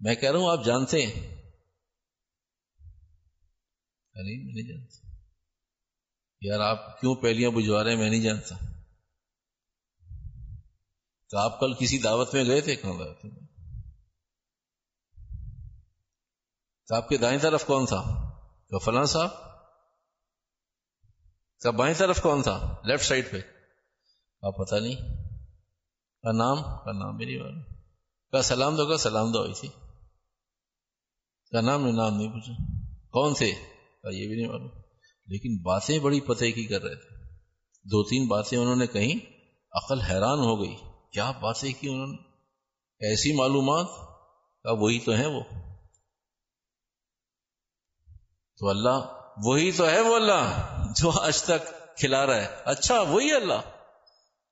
[0.00, 1.34] میں کہہ رہا ہوں، آپ جانتے ہیں۔
[4.14, 5.16] نہیں، میں نہیں جانتا۔
[6.40, 8.56] یار، آپ کیوں پہلیاں بجوا رہے ہیں؟ میں نہیں جانتا۔
[11.30, 13.40] تو آپ کل کسی دعوت میں گئے تھے؟ کہاں دعوت میں؟
[16.88, 18.24] تو آپ کے دائیں طرف کون تھا؟
[18.84, 19.53] فلاں صاحب؟
[21.64, 23.36] کا بائیں طرف کون تھا؟ لیفٹ سائڈ پہ۔
[24.42, 24.94] آپ پتہ نہیں۔
[26.22, 27.62] کا نام؟ کا نام بھی نہیں معلوم۔
[28.32, 29.68] کا سلام دو، کا سلام دو ہوئی تھی
[31.50, 32.52] کا نام نے نام نہیں پوچھا۔
[33.10, 33.52] کون تھے؟
[34.02, 34.68] کا یہ بھی نہیں معلوم۔
[35.26, 37.16] لیکن باتیں بڑی پتہ کی کر رہے تھے۔
[37.82, 39.26] دو تین باتیں انہوں نے کہیں۔
[39.72, 40.76] عقل حیران ہو گئی۔
[41.12, 42.16] کیا باتیں کی انہوں نے؟
[43.10, 43.86] ایسی معلومات؟
[44.62, 45.42] کا وہی تو ہیں وہ۔
[48.58, 53.32] تو اللہ، وہی تو ہے وہ اللہ۔ جو آج تک کھلا رہا ہے۔ اچھا وہی
[53.32, 53.60] اللہ۔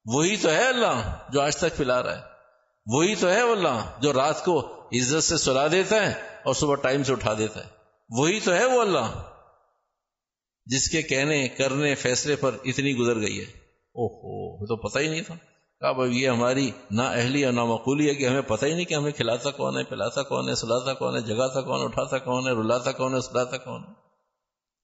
[0.05, 2.23] وہی تو ہے اللہ جو آج تک پلا رہا ہے۔
[2.87, 7.03] وہی تو ہے اللہ جو رات کو عزت سے سلا دیتا ہے اور صبح ٹائم
[7.03, 7.69] سے اٹھا دیتا ہے۔
[8.11, 9.23] وہی تو ہے وہ اللہ
[10.67, 13.45] جس کے کہنے، کرنے، فیصلے پر اتنی گزر گئی ہے۔
[13.95, 15.35] او ہو تو پتہ ہی نہیں تھا۔
[15.81, 18.85] کہا بھائی، یہ ہماری نہ اہلی اور نہ مقولی ہے کہ ہمیں پتہ ہی نہیں
[18.85, 22.19] کہ ہمیں کھلاتا کون ہے، پلاتا کون ہے، سلاتا کون ہے، جگاتا کون ہے، اٹھاتا
[22.19, 23.93] کون ہے، رلاتا کون ہے، سلاتا کون ہے۔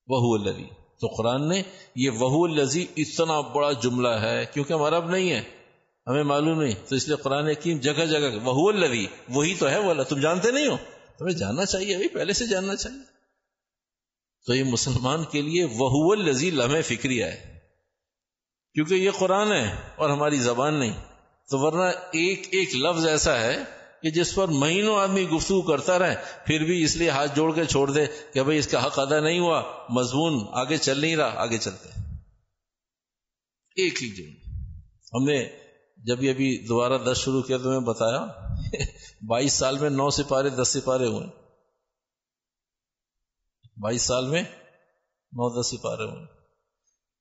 [0.07, 1.63] وہ اللہ تو قرآن نے
[1.95, 5.43] یہ وہ لذی اتنا بڑا جملہ ہے کیونکہ ہمارا اب نہیں ہے،
[6.07, 9.79] ہمیں معلوم نہیں۔ تو اس لیے قرآن حکیم جگہ جگہ وہ لوی وہی تو ہے
[9.79, 10.77] وہ تم جانتے نہیں ہو۔
[11.19, 12.99] تمہیں جاننا چاہیے ابھی، پہلے سے جاننا چاہیے۔
[14.47, 17.59] تو یہ مسلمان کے لیے وہ لذی لمحے فکری ہے۔
[18.75, 20.93] کیونکہ یہ قرآن ہے اور ہماری زبان نہیں۔
[21.51, 26.15] تو ورنہ ایک ایک لفظ ایسا ہے کہ جس پر مہینوں آدمی گفتگو کرتا رہے،
[26.47, 29.21] پھر بھی اس لیے ہاتھ جوڑ کے چھوڑ دے کہ بھائی اس کا حق ادا
[29.21, 31.89] نہیں ہوا، مضمون آگے چل نہیں رہا، آگے چلتے
[33.77, 34.51] ایک ہی دن
[35.15, 38.27] ہم نے جب یہ ابھی دوبارہ دس شروع کیا تو میں بتایا،
[39.27, 41.27] بائیس سال میں نو سپارے، دس سپارے ہوئے۔
[43.81, 44.43] بائیس سال میں
[45.33, 46.25] نو، دس سپارے ہوئے۔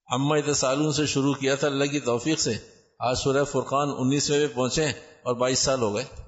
[0.07, 2.53] اما سالوں سے شروع کیا تھا، اللہ کی توفیق سے۔
[2.99, 4.85] آج سورہ فرقان انیسویں میں پہنچے
[5.23, 6.26] اور بائیس سال ہو گئے۔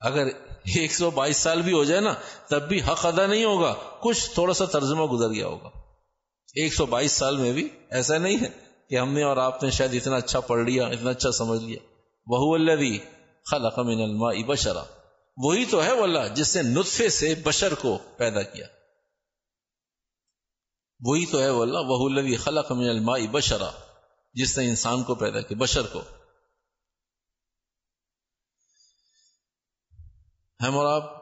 [0.00, 0.26] اگر
[0.64, 2.14] ایک سو بائیس سال بھی ہو جائے نا،
[2.48, 5.68] تب بھی حق ادا نہیں ہوگا۔ کچھ تھوڑا سا ترجمہ گزر گیا ہوگا۔
[6.54, 8.48] ایک سو بائیس سال میں بھی ایسا نہیں ہے
[8.88, 11.78] کہ ہم نے اور آپ نے شاید اتنا اچھا پڑھ لیا، اتنا اچھا سمجھ لیا۔
[12.26, 12.58] وہ
[13.50, 14.82] خلق من الماء بشرا۔
[15.36, 18.66] وہی تو ہے وہ اللہ جس نے نطفے سے بشر کو پیدا کیا۔
[21.00, 23.70] وہی تو ہے وہ اللہ خلق من الماء بشرا۔
[24.34, 26.02] جس نے انسان کو پیدا کیا، بشر کو۔
[30.62, 31.20] ہم اور آپ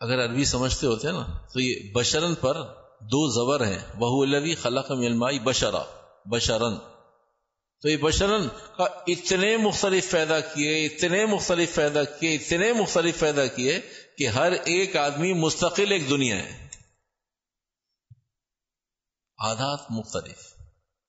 [0.00, 2.54] اگر عربی سمجھتے ہوتے ہیں نا، تو یہ بشرن پر
[3.00, 5.82] دو زبر ہیں۔ وہ الوی خلق ملمائی بشرا۔
[6.26, 6.78] بشرن۔
[7.82, 13.46] تو یہ بشرن کا اتنے مختلف پیدا کیے، اتنے مختلف پیدا کیے، اتنے مختلف پیدا
[13.46, 13.80] کیے
[14.18, 16.68] کہ ہر ایک آدمی مستقل ایک دنیا ہے۔
[19.38, 20.54] عادات مختلف،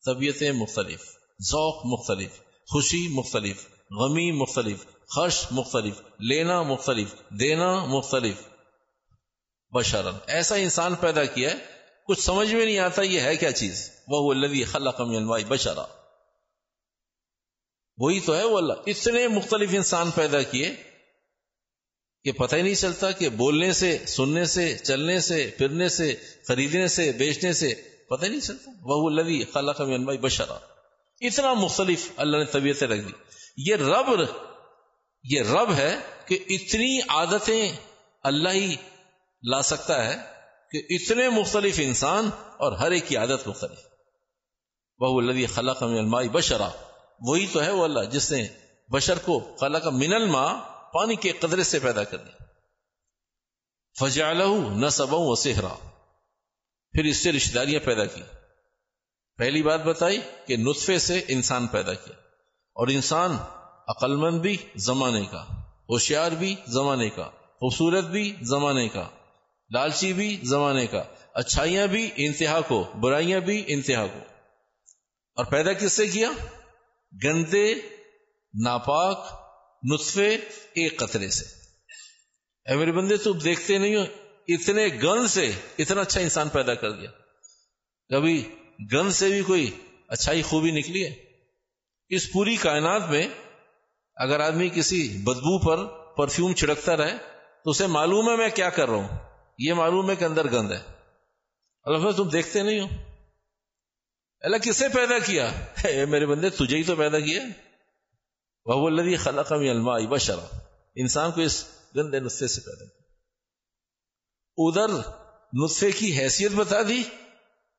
[0.05, 1.01] طبیعتیں مختلف،
[1.41, 2.31] ذوق مختلف،
[2.71, 4.85] خوشی مختلف، غمی مختلف
[5.15, 8.35] خرش مختلف، لینا مختلف، دینا مختلف۔
[9.71, 11.55] بشرن ایسا انسان پیدا کیا ہے،
[12.07, 15.85] کچھ سمجھ میں نہیں آتا یہ ہے کیا چیز۔ وہ الذي خلق من بشرا۔
[17.97, 20.75] وہی تو ہے وہ اللہ۔ اتنے مختلف انسان پیدا کیے
[22.23, 26.15] کہ پتہ ہی نہیں چلتا کہ بولنے سے، سننے سے، چلنے سے، پھرنے سے،
[26.47, 27.73] خریدنے سے، بیچنے سے،
[28.09, 30.57] پتہ ہی نہیں چلتا۔ وہ الذي خلق من الماء بشرا۔
[31.21, 33.11] اتنا مختلف اللہ نے طبیعتیں رکھ دی۔
[33.57, 34.21] یہ رب
[35.23, 37.71] یہ رب ہے کہ اتنی عادتیں
[38.23, 38.75] اللہ ہی
[39.43, 40.15] لا سکتا ہے
[40.71, 43.79] کہ اتنے مختلف انسان اور ہر ایک کی عادت مختلف۔
[44.99, 46.69] وہ اللہ خلق من الماء بشرا۔
[47.21, 48.47] وہی تو ہے وہ اللہ جس نے
[48.91, 50.53] بشر کو خلق من الماء
[50.93, 52.43] پانی کے قدرے سے پیدا کر دیا
[53.99, 55.35] فجالہ نصب و
[56.91, 58.21] پھر اس سے رشتے داریاں پیدا کی۔
[59.37, 62.15] پہلی بات بتائی کہ نطفے سے انسان پیدا کیا۔
[62.73, 63.37] اور انسان
[63.89, 65.45] عقل مند بھی زمانے کا،
[65.89, 69.09] ہوشیار بھی زمانے کا، خوبصورت بھی زمانے کا،
[69.73, 74.19] لالچی بھی زمانے کا، اچھائیاں بھی انتہا کو، برائیاں بھی انتہا کو۔
[75.35, 76.29] اور پیدا کس سے کیا؟
[77.23, 77.73] گندے،
[78.63, 79.41] ناپاک،
[79.83, 80.35] نطفے،
[80.73, 81.45] ایک قطرے سے۔
[82.69, 84.03] اے میرے بندے، تو دیکھتے نہیں ہو،
[84.47, 87.09] اتنے گند سے اتنا اچھا انسان پیدا کر دیا۔
[88.09, 88.55] کبھی
[88.93, 89.71] گند سے بھی کوئی
[90.07, 91.13] اچھائی خوبی نکلی ہے؟
[92.09, 93.27] اس پوری کائنات میں
[94.19, 97.17] اگر آدمی کسی بدبو پر پرفیوم چھڑکتا رہے،
[97.63, 99.07] تو اسے معلوم ہے میں کیا کر رہا ہوں۔
[99.57, 100.81] یہ معلوم ہے کہ اندر گند ہے۔
[101.83, 102.87] اللہ تم دیکھتے نہیں ہو۔
[104.41, 105.51] اللہ کسے پیدا کیا؟
[105.83, 107.41] اے میرے بندے، تجھے ہی تو پیدا کیا۔
[108.65, 110.57] وہ اللہ خلق الما بشرا۔
[110.95, 112.85] انسان کو اس گندے نسخے سے پیدا
[114.57, 115.11] ادھر
[115.63, 117.03] نسخے کی حیثیت بتا دی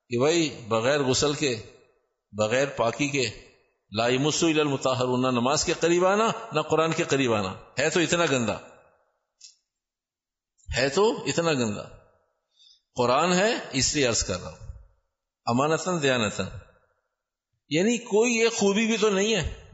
[0.08, 1.62] کہ بھائی، بغیر غسل کے،
[2.32, 3.49] بغیر پاکی کے
[3.92, 8.00] لائی مسو المتاحر نہ نماز کے قریب آنا، نہ قرآن کے قریب آنا۔ ہے تو
[8.00, 8.56] اتنا گندا۔
[10.76, 11.82] ہے تو اتنا گندا۔
[12.94, 14.68] قرآن ہے، اس لیے عرض کر رہا ہوں۔
[15.46, 16.44] امانتن دیانتن
[17.68, 19.70] یعنی کوئی یہ خوبی بھی تو نہیں ہے۔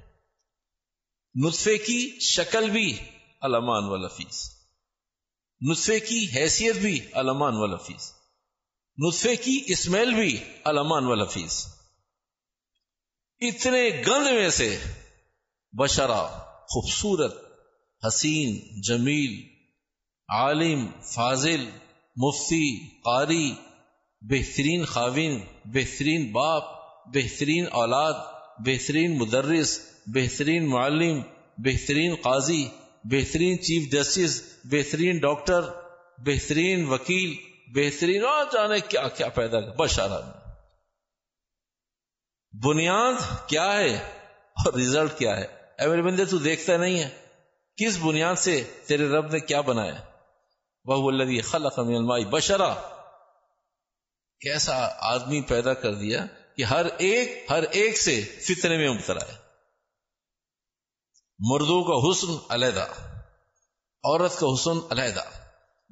[1.46, 2.98] نطفے کی شکل بھی
[3.40, 4.50] علمان و لفیظ
[5.61, 8.12] نطفے کی حیثیت بھی علمان و لفیظ
[8.98, 11.66] نطفے کی اسمیل بھی علمان و لفیظ
[13.40, 14.77] اتنے گند میں سے
[15.72, 16.22] بشرا،
[16.68, 17.35] خوبصورت،
[18.07, 19.35] حسین، جمیل،
[20.29, 21.64] عالم، فاضل،
[22.16, 22.68] مفتی،
[23.05, 23.51] قاری،
[24.22, 26.64] بہترین خاوین بہترین باپ،
[27.14, 28.14] بہترین اولاد،
[28.66, 31.20] بہترین مدرس، بہترین معلم،
[31.59, 32.64] بہترین قاضی،
[33.05, 35.61] بہترین چیف جسٹس، بہترین ڈاکٹر،
[36.18, 37.35] بہترین وکیل،
[37.75, 40.20] بہترین اور جانے کیا کیا پیدا کر بشارہ
[42.64, 43.97] بنیاد کیا ہے
[44.57, 45.45] اور ریزلٹ کیا ہے؟
[45.79, 47.09] اے میرے بندے، تو دیکھتا نہیں ہے۔
[47.77, 49.95] کس بنیاد سے تیرے رب نے کیا بنایا؟
[50.85, 52.75] وہ اللہ خلق من الماء بشرا۔
[54.40, 56.25] کیسا آدمی پیدا کر دیا
[56.57, 59.37] کہ ہر ایک ہر ایک سے فتنے میں مبتلا ہے۔
[61.38, 62.87] مردوں کا حسن علیحدہ،
[64.05, 65.25] عورت کا حسن علیحدہ،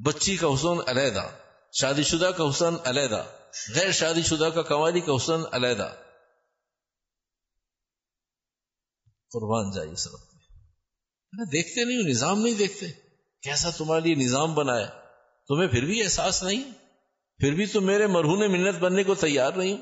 [0.02, 1.28] بچی کا حسن علیحدہ،
[1.72, 3.24] شادی شدہ کا حسن علیحدہ،
[3.74, 5.94] غیر شادی شدہ کا قوالی کا حسن علیحدہ۔
[9.34, 10.22] قربان جائیے سر
[11.52, 12.86] دیکھتے نہیں نظام نہیں دیکھتے۔
[13.42, 14.86] کیسا تمہارے لیے نظام بنایا؟
[15.48, 16.64] تمہیں پھر بھی احساس نہیں؟
[17.40, 19.76] پھر بھی تم میرے مرہون منت بننے کو تیار نہیں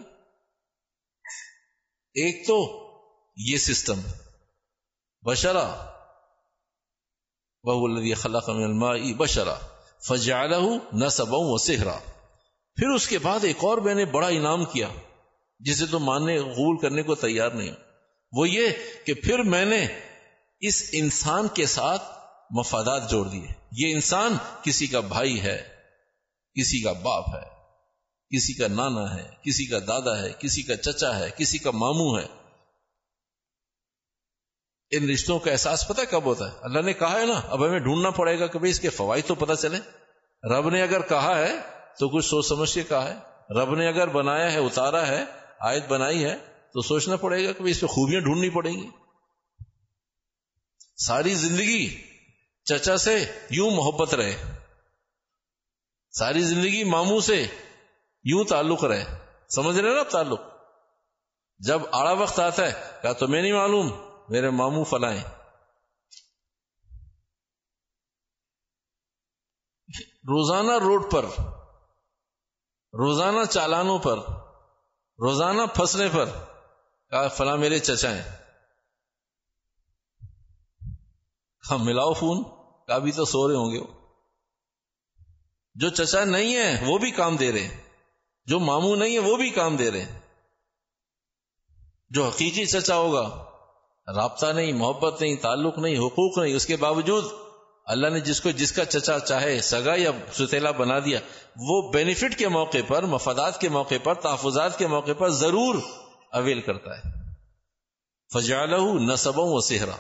[2.17, 2.59] ایک تو
[3.37, 4.01] یہ سسٹم
[5.23, 5.67] بشرا
[7.65, 8.51] بہ خلق
[9.17, 9.59] بشرا
[10.09, 10.63] فجالہ
[10.93, 11.99] نہ سب و سہرا
[12.77, 14.89] پھر اس کے بعد ایک اور میں نے بڑا انعام کیا،
[15.61, 17.71] جسے تو ماننے غول کرنے کو تیار نہیں
[18.33, 18.69] وہ یہ
[19.05, 19.87] کہ پھر میں نے
[20.61, 22.03] اس انسان کے ساتھ
[22.51, 25.69] مفادات جوڑ دیے۔ یہ انسان کسی کا بھائی ہے،
[26.55, 27.49] کسی کا باپ ہے،
[28.37, 32.19] کسی کا نانا ہے، کسی کا دادا ہے، کسی کا چچا ہے، کسی کا ماموں
[32.19, 32.27] ہے۔
[34.91, 37.79] ان رشتوں کا احساس پتہ کب ہوتا ہے؟ اللہ نے کہا ہے نا، اب ہمیں
[37.79, 39.79] ڈھونڈنا پڑے گا کہ بھائی اس کے فوائد تو پتہ چلے۔
[40.49, 41.53] رب نے اگر کہا ہے
[41.99, 43.15] تو کچھ سوچ سمجھ کے کہا ہے۔
[43.55, 45.25] رب نے اگر بنایا ہے، اتارا ہے،
[45.61, 48.91] آیت بنائی ہے تو سوچنا پڑے گا کہ اس پہ خوبیاں ڈھونڈنی پڑیں گی۔
[50.97, 52.03] ساری زندگی
[52.65, 54.59] چچا سے یوں محبت رہے۔
[56.11, 57.47] ساری زندگی ماموں سے
[58.25, 59.05] یوں تعلق رہے۔
[59.49, 60.41] سمجھ رہے نا تعلق؟
[61.59, 63.91] جب آڑا وقت آتا ہے، کہا تو میں نہیں معلوم،
[64.29, 65.23] میرے ماموں فلائیں۔
[70.05, 71.25] روزانہ روڈ پر،
[72.93, 74.19] روزانہ چالانوں پر،
[75.19, 76.52] روزانہ پھنسنے پر
[77.13, 78.23] کہا فلاں میرے چچا ہیں۔
[81.71, 82.43] ہم ہاں، ملاؤ فون۔
[82.87, 83.87] کا بھی تو سو رہے ہوں گے۔ وہ
[85.75, 87.69] جو چچا نہیں ہے وہ بھی کام دے رہے
[88.47, 90.21] جو ماموں نہیں ہے وہ بھی کام دے رہے
[92.11, 93.45] جو حقیقی چچا ہوگا
[94.15, 97.25] رابطہ نہیں محبت نہیں تعلق نہیں حقوق نہیں اس کے باوجود
[97.85, 101.21] اللہ نے جس کو جس کا چچا چاہے سگا یا ستیلا بنا دیا
[101.57, 105.75] وہ بینیفٹ کے موقع پر مفادات کے موقع پر تحفظات کے موقع پر ضرور
[106.33, 107.03] اویل کرتا ہے۔
[108.35, 109.97] فجالہ نصبوں و سہرا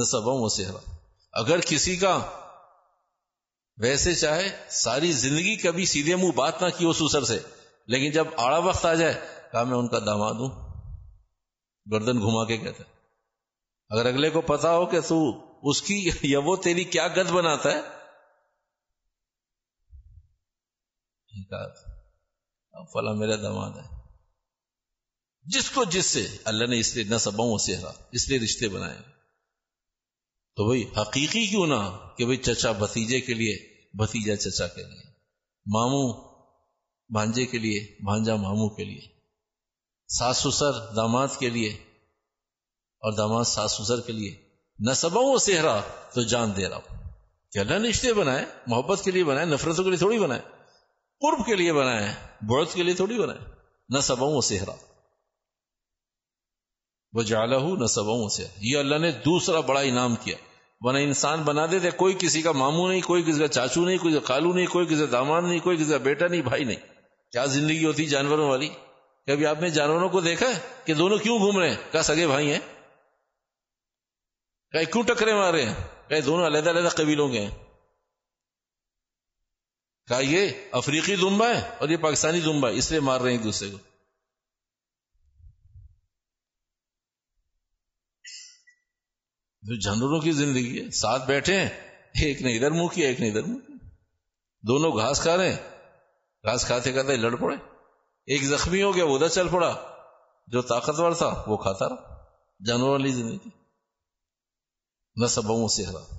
[0.00, 0.90] نصبوں و سہرا
[1.32, 2.30] اگر کسی کا
[3.76, 7.38] ویسے چاہے، ساری زندگی کبھی سیدھے منہ بات نہ کی ہو سسر سے،
[7.86, 9.14] لیکن جب آڑا وقت آ جائے،
[9.52, 10.66] کہا میں ان کا داماد ہوں۔
[11.92, 12.82] گردن گھما کے کہتے
[13.88, 15.18] اگر اگلے کو پتا ہو کہ تو
[15.62, 17.80] اس کی یا وہ تیری کیا گد بناتا ہے؟
[22.92, 23.95] فلاں میرا داماد ہے۔
[25.46, 27.76] جس کو جس سے۔ اللہ نے اس لیے نہ سبوں سے
[28.12, 28.98] اس لیے رشتے بنائے۔
[30.56, 33.56] تو بھائی، حقیقی کیوں نہ کہ بھائی چچا بھتیجے کے لیے،
[33.94, 35.02] بھتیجا چچا کے لیے،
[35.66, 36.12] ماموں
[37.12, 39.00] بھانجے کے لیے، بھانجا ماموں کے لیے،
[40.08, 41.70] ساس سسر داماد کے لیے
[42.98, 45.80] اور داماد ساس سسر کے لیے نہ سبوں سہرا
[46.14, 46.96] تو جان دے رہا ہوں۔
[47.52, 50.40] کہ اللہ نے رشتے بنائے، محبت کے لیے بنائے، نفرتوں کے لیے تھوڑی بنائے،
[51.20, 53.38] قرب کے لیے بنائے برت کے لیے تھوڑی بنائے،
[53.88, 54.72] نہ سبوں سہرا
[57.16, 60.36] وہ جالا ہوں سے۔ یہ اللہ نے دوسرا بڑا انعام کیا۔
[60.80, 64.14] ورنہ انسان بنا دیتے کوئی کسی کا ماموں نہیں، کوئی کسی کا چاچو نہیں، کوئی
[64.24, 66.76] کالو نہیں، کوئی کسی کا داماد نہیں، کوئی کسی کا بیٹا نہیں، بھائی نہیں۔
[67.32, 68.68] کیا زندگی ہوتی جانوروں والی؟
[69.26, 72.26] کبھی آپ نے جانوروں کو دیکھا ہے کہ دونوں کیوں گھوم رہے ہیں؟ کیا سگے
[72.26, 72.58] بھائی ہیں؟
[74.70, 75.74] کہ کیوں ٹکرے مارے ہیں؟
[76.08, 77.50] کہ دونوں علیحدہ علیحدہ قبیلوں کے ہیں؟
[80.08, 83.36] کہا یہ افریقی دمبا ہے اور یہ پاکستانی دمبا ہے؟ اس لیے مار رہے ہیں
[83.36, 83.78] ایک دوسرے کو۔
[89.66, 91.68] جو جانوروں کی زندگی ہے، ساتھ بیٹھے ہیں،
[92.22, 93.76] ایک نے ادھر منہ کیا، ایک نے ادھر منہ کیا۔
[94.62, 95.70] دونوں گھاس کھا رہے ہیں۔
[96.46, 97.56] گھاس کھاتے کھاتے لڑ پڑے۔
[98.26, 99.76] ایک زخمی ہو گیا، وہ ادھر چل پڑا۔
[100.46, 102.24] جو طاقتور تھا، وہ کھاتا رہا۔
[102.66, 103.48] جانور والی زندگی
[105.16, 106.14] نہ سبوں سے ہرا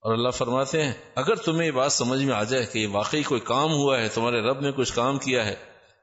[0.00, 3.22] اور اللہ فرماتے ہیں، اگر تمہیں یہ بات سمجھ میں آ جائے کہ یہ واقعی
[3.22, 5.54] کوئی کام ہوا ہے، تمہارے رب نے کچھ کام کیا ہے،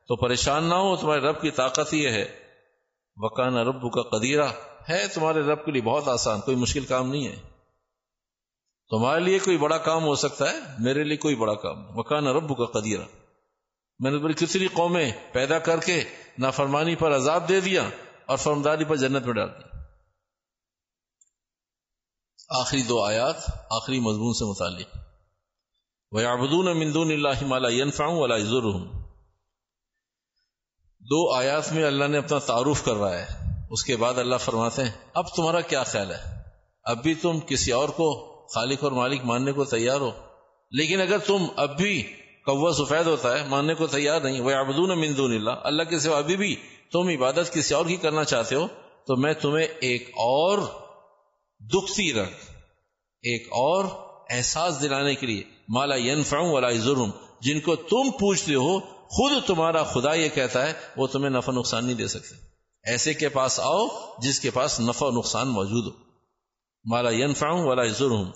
[0.07, 2.25] تو پریشان نہ ہو، تمہارے رب کی طاقت یہ ہے۔
[3.15, 4.47] وکان رب کا قدیرہ
[4.89, 7.35] ہے تمہارے رب کے لیے بہت آسان، کوئی مشکل کام نہیں ہے۔
[8.89, 12.57] تمہارے لیے کوئی بڑا کام ہو سکتا ہے، میرے لیے کوئی بڑا کام۔ وکان رب
[12.57, 13.05] کا قدیرہ
[13.99, 16.03] میں نے بڑی کتنی قومیں پیدا کر کے
[16.39, 17.89] نافرمانی پر عذاب دے دیا
[18.25, 19.71] اور فرمداری پر جنت میں ڈال دیا
[22.49, 23.35] آخری دو آیات
[23.69, 24.97] آخری مضمون سے متعلق۔
[26.11, 27.69] وہ مندون اللہ مالا
[28.07, 28.81] والا ضرور
[30.99, 33.40] دو آیات میں اللہ نے اپنا تعارف کر رہا ہے۔
[33.71, 36.17] اس کے بعد اللہ فرماتے ہیں، اب تمہارا کیا خیال ہے؟
[36.83, 38.09] اب بھی تم کسی اور کو
[38.47, 40.11] خالق اور مالک ماننے کو تیار ہو؟
[40.71, 42.03] لیکن اگر تم اب بھی
[42.45, 46.17] کوا سفید ہوتا ہے، ماننے کو تیار نہیں وہ آبدون مندون اللہ اللہ کے سوا
[46.17, 46.55] ابھی بھی
[46.91, 48.67] تم عبادت کسی اور کی کرنا چاہتے ہو،
[49.07, 50.57] تو میں تمہیں ایک اور
[51.61, 52.51] دکھتی رکھ،
[53.23, 53.85] ایک اور
[54.29, 55.95] احساس دلانے کے لیے مالا
[56.33, 61.29] ولا ظلم جن کو تم پوچھتے ہو، خود تمہارا خدا یہ کہتا ہے، وہ تمہیں
[61.29, 62.50] نفع نقصان نہیں دے سکتے۔
[62.83, 63.87] ایسے کے پاس آؤ
[64.19, 65.91] جس کے پاس نفع نقصان موجود ہو۔
[66.85, 68.31] مالا ینفعوں ولا ظلم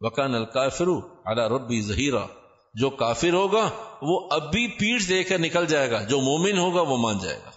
[0.00, 0.86] وکان الکافر
[1.26, 2.26] اعلی ربی ظہیرہ
[2.74, 3.70] جو کافر ہوگا،
[4.02, 7.40] وہ اب بھی پیٹ دے کر نکل جائے گا۔ جو مومن ہوگا، وہ مان جائے
[7.46, 7.50] گا۔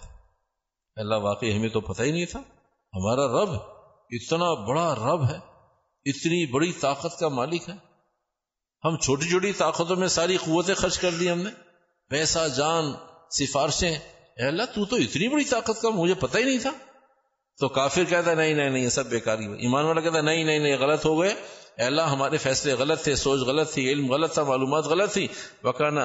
[0.96, 2.38] اللہ واقعی ہمیں تو پتہ ہی نہیں تھا۔
[2.94, 3.50] ہمارا رب
[4.10, 5.36] اتنا بڑا رب ہے،
[6.04, 7.74] اتنی بڑی طاقت کا مالک ہے۔
[8.84, 11.50] ہم چھوٹی چھوٹی طاقتوں میں ساری قوتیں خرچ کر دی ہم نے۔
[12.08, 12.84] پیسہ، جان،
[13.30, 13.98] سفارشیں
[14.40, 16.70] اے اللہ، تو تو اتنی بڑی طاقت کا مجھے پتہ ہی نہیں تھا۔
[17.58, 20.22] تو کافر کہتا ہے، نہیں نہیں نہیں، یہ سب بیکاری ہوئی ایمان والا کہتا ہے،
[20.22, 21.34] نہیں نہیں نہیں، غلط ہو گئے۔
[21.78, 25.28] اے اللہ، ہمارے فیصلے غلط تھے، سوچ غلط تھی، علم غلط تھا، معلومات غلط تھی۔
[25.64, 26.04] وکانا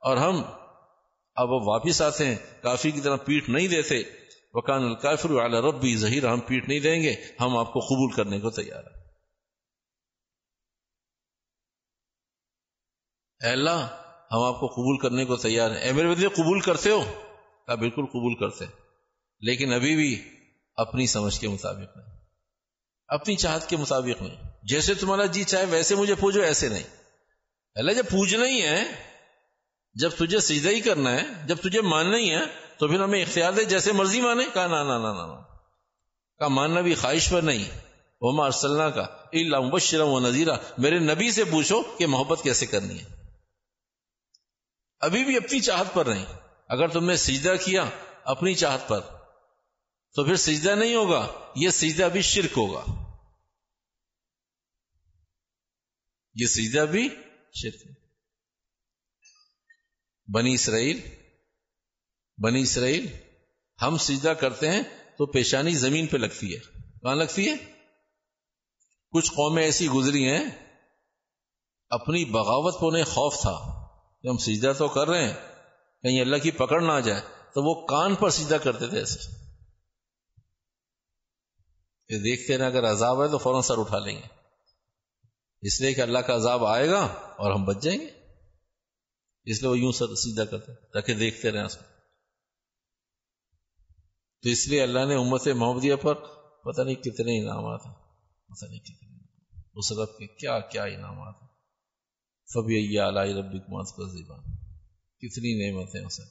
[0.00, 0.42] اور ہم
[1.34, 4.02] اب وہ واپس آتے ہیں کافی کی طرح پیٹ نہیں دیتے۔
[4.54, 8.40] وکان الکافر اعلی ربی ظہیر ہم پیٹ نہیں دیں گے، ہم آپ کو قبول کرنے
[8.40, 9.02] کو تیار ہیں۔
[13.44, 13.86] اے اللہ،
[14.32, 17.29] ہم آپ کو قبول کرنے کو تیار ہیں۔ اے میرے بدلے قبول کرتے ہو؟
[17.70, 18.64] کہا بالکل قبول کرتے
[19.40, 20.28] لیکن ابھی بھی
[20.76, 22.16] اپنی سمجھ کے مطابق نہیں۔
[23.08, 26.82] اپنی چاہت کے مطابق نہیں۔ جیسے تمہارا جی چاہے، ویسے مجھے پوجو، ایسے نہیں۔
[27.74, 28.84] اللہ جب پوجنا ہی ہے،
[29.94, 32.40] جب تجھے سجدہ ہی کرنا ہے، جب تجھے ماننا ہی ہے،
[32.78, 35.42] تو پھر ہمیں اختیار دے، جیسے مرضی مانے۔ کہا، نا نا نا نا
[36.38, 37.64] کہا، ماننا بھی خواہش پر نہیں۔
[38.20, 43.00] وہ مارسلنا کا اللہ مبشرہ و نذیرہ میرے نبی سے پوچھو کہ محبت کیسے کرنی
[43.00, 43.04] ہے۔
[45.00, 47.84] ابھی بھی اپنی چاہت پر نہیں۔ اگر تم نے سجدہ کیا
[48.24, 49.00] اپنی چاہت پر،
[50.14, 52.84] تو پھر سجدہ نہیں ہوگا، یہ سجدہ بھی شرک ہوگا۔
[56.34, 57.08] یہ سجدہ بھی
[57.54, 57.88] شرک
[60.34, 61.00] بنی اسرائیل
[62.38, 63.16] بنی اسرائیل،
[63.82, 64.82] ہم سجدہ کرتے ہیں
[65.18, 66.60] تو پیشانی زمین پہ لگتی ہے۔
[67.02, 67.54] کہاں لگتی ہے؟
[69.10, 70.44] کچھ قومیں ایسی گزری ہیں،
[71.88, 73.86] اپنی بغاوت کو انہیں خوف تھا
[74.22, 75.49] کہ ہم سجدہ تو کر رہے ہیں
[76.02, 77.20] کہیں اللہ کی پکڑ نہ آ جائے،
[77.54, 79.18] تو وہ کان پر سجدہ کرتے تھے ایسے
[82.08, 84.26] یہ دیکھتے ہیں اگر عذاب ہے تو فوراً سر اٹھا لیں گے۔
[85.60, 87.00] اس لیے کہ اللہ کا عذاب آئے گا
[87.36, 88.06] اور ہم بچ جائیں گے۔
[89.44, 91.84] اس لیے وہ یوں سر سیدھا کرتے تاکہ دیکھتے رہیں اس کو
[94.42, 96.14] تو اس لیے اللہ نے امت محمدیہ پر
[96.64, 97.94] پتہ نہیں کتنے انعامات ہیں۔
[98.46, 99.18] پتہ نہیں کتنے۔
[99.74, 101.48] اس رب کے کیا کیا انعامات ہیں۔
[102.46, 104.59] سب یہ اعلی ربی کمات کا زیبان
[105.22, 106.22] کتنی نعمتیں اسے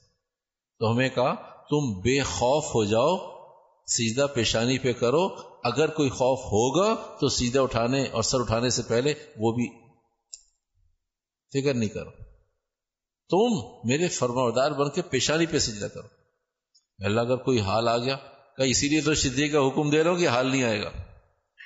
[0.79, 1.35] تو ہمیں کہا،
[1.69, 3.39] تم بے خوف ہو جاؤ
[3.87, 5.27] سیدھا پیشانی پہ کرو۔
[5.63, 9.67] اگر کوئی خوف ہوگا تو سیدھا اٹھانے اور سر اٹھانے سے پہلے وہ بھی
[11.53, 12.09] فکر نہیں کرو۔
[13.29, 16.07] تم میرے فرماردار بن کے پیشانی پہ سجدہ کرو۔
[17.05, 18.17] اللہ، اگر کوئی حال آ گیا
[18.57, 20.89] کہ اسی لیے تو سدھے کا حکم دے رہا ہوں کہ حال نہیں آئے گا۔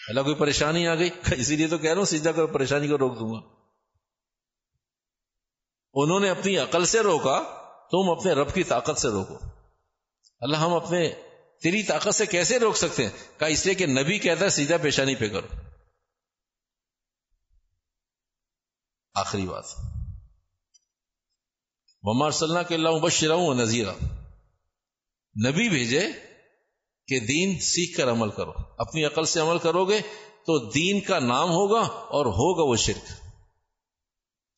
[0.07, 2.97] اللہ، کوئی پریشانی آ گئی اسی لیے تو کہہ رہا ہوں سیدھا کرو، پریشانی کو
[2.97, 3.52] روک دوں گا۔
[5.93, 7.43] انہوں نے اپنی عقل سے روکا،
[7.91, 9.37] تم اپنے رب کی طاقت سے روکو۔
[10.39, 11.13] اللہ، ہم اپنے
[11.61, 14.77] تیری طاقت سے کیسے روک سکتے ہیں؟ کہا، اس لیے کہ نبی کہتا ہے، سیدھا
[14.77, 15.47] پیشانی پہ کرو۔
[19.13, 19.63] آخری بات۔
[22.03, 23.93] محمد صلی اللہ کے اللہ بشرا نذیرہ
[25.47, 26.07] نبی بھیجے
[27.07, 30.01] کہ دین سیکھ کر عمل کرو۔ اپنی عقل سے عمل کرو گے
[30.45, 33.11] تو دین کا نام ہوگا اور ہوگا وہ شرک۔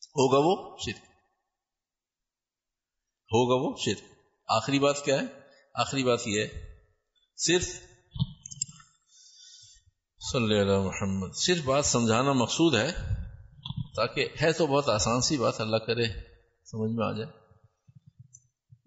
[0.00, 1.05] ہوگا وہ شرک۔
[3.32, 3.98] ہوگا وہ شرک۔
[4.48, 5.26] آخری بات کیا ہے؟
[5.74, 6.76] آخری بات یہ ہے،
[7.36, 7.64] صرف
[10.32, 12.92] صلی اللہ محمد، صرف بات سمجھانا مقصود ہے
[13.96, 16.04] تاکہ ہے تو بہت آسان سی بات، اللہ کرے،
[16.64, 17.32] سمجھ میں آ جائے۔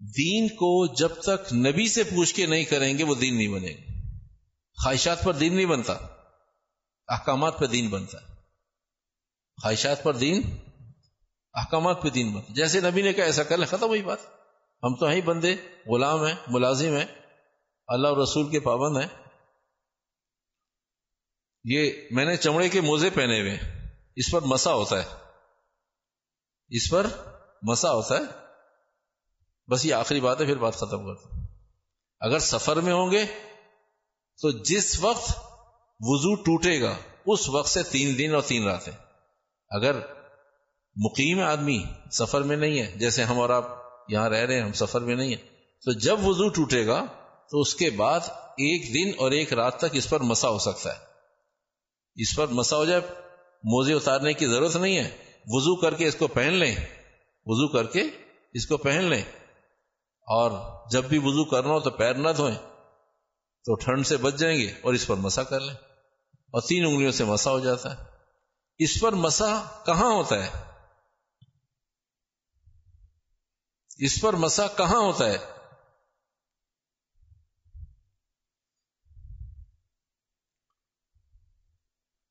[0.00, 3.70] دین کو جب تک نبی سے پوچھ کے نہیں کریں گے، وہ دین نہیں بنے
[3.70, 3.80] گا۔
[4.82, 5.92] خواہشات پر دین نہیں بنتا۔
[7.08, 8.26] احکامات پہ دین بنتا۔ ہے
[9.62, 10.56] خواہشات پر دین
[11.54, 14.18] احکامات پہ دین بنتا جیسے نبی نے کہا ایسا کر لیں، ختم ہوئی بات۔
[14.82, 17.04] ہم تو ہیں بندے، غلام ہیں، ملازم ہیں،
[17.86, 19.22] اللہ اور رسول کے پابند ہیں۔
[21.64, 23.58] یہ میں نے چمڑے کے موزے پہنے ہوئے
[24.16, 25.08] اس پر مسا ہوتا ہے۔
[26.68, 27.06] اس پر
[27.62, 28.22] مسا ہوتا ہے۔
[29.68, 31.36] بس یہ آخری بات ہے، پھر بات ختم کرتا
[32.20, 33.24] اگر سفر میں ہوں گے،
[34.42, 35.30] تو جس وقت
[36.00, 36.96] وضو ٹوٹے گا،
[37.26, 38.92] اس وقت سے تین دن اور تین راتیں۔
[39.70, 40.19] اگر
[40.96, 43.64] مقیم آدمی سفر میں نہیں ہے۔ جیسے ہم اور آپ
[44.08, 45.48] یہاں رہ رہے ہیں، ہم سفر میں نہیں ہیں۔
[45.84, 47.04] تو جب وضو ٹوٹے گا،
[47.50, 48.20] تو اس کے بعد
[48.50, 50.98] ایک دن اور ایک رات تک اس پر مسا ہو سکتا ہے۔
[52.16, 53.00] اس پر مسا ہو جائے،
[53.64, 55.10] موزے اتارنے کی ضرورت نہیں ہے۔
[55.46, 56.76] وضو کر کے اس کو پہن لیں۔
[57.46, 58.02] وضو کر کے
[58.52, 59.22] اس کو پہن لیں۔
[60.26, 60.50] اور
[60.90, 62.54] جب بھی وضو کرنا ہو تو پیر نہ دھوئیں۔
[63.64, 65.74] تو ٹھنڈ سے بچ جائیں گے اور اس پر مسا کر لیں۔
[66.34, 68.04] اور تین انگلیوں سے مسا ہو جاتا ہے۔
[68.78, 70.69] اس پر مسا کہاں ہوتا ہے؟
[74.00, 75.36] اس پر مسا کہاں ہوتا ہے؟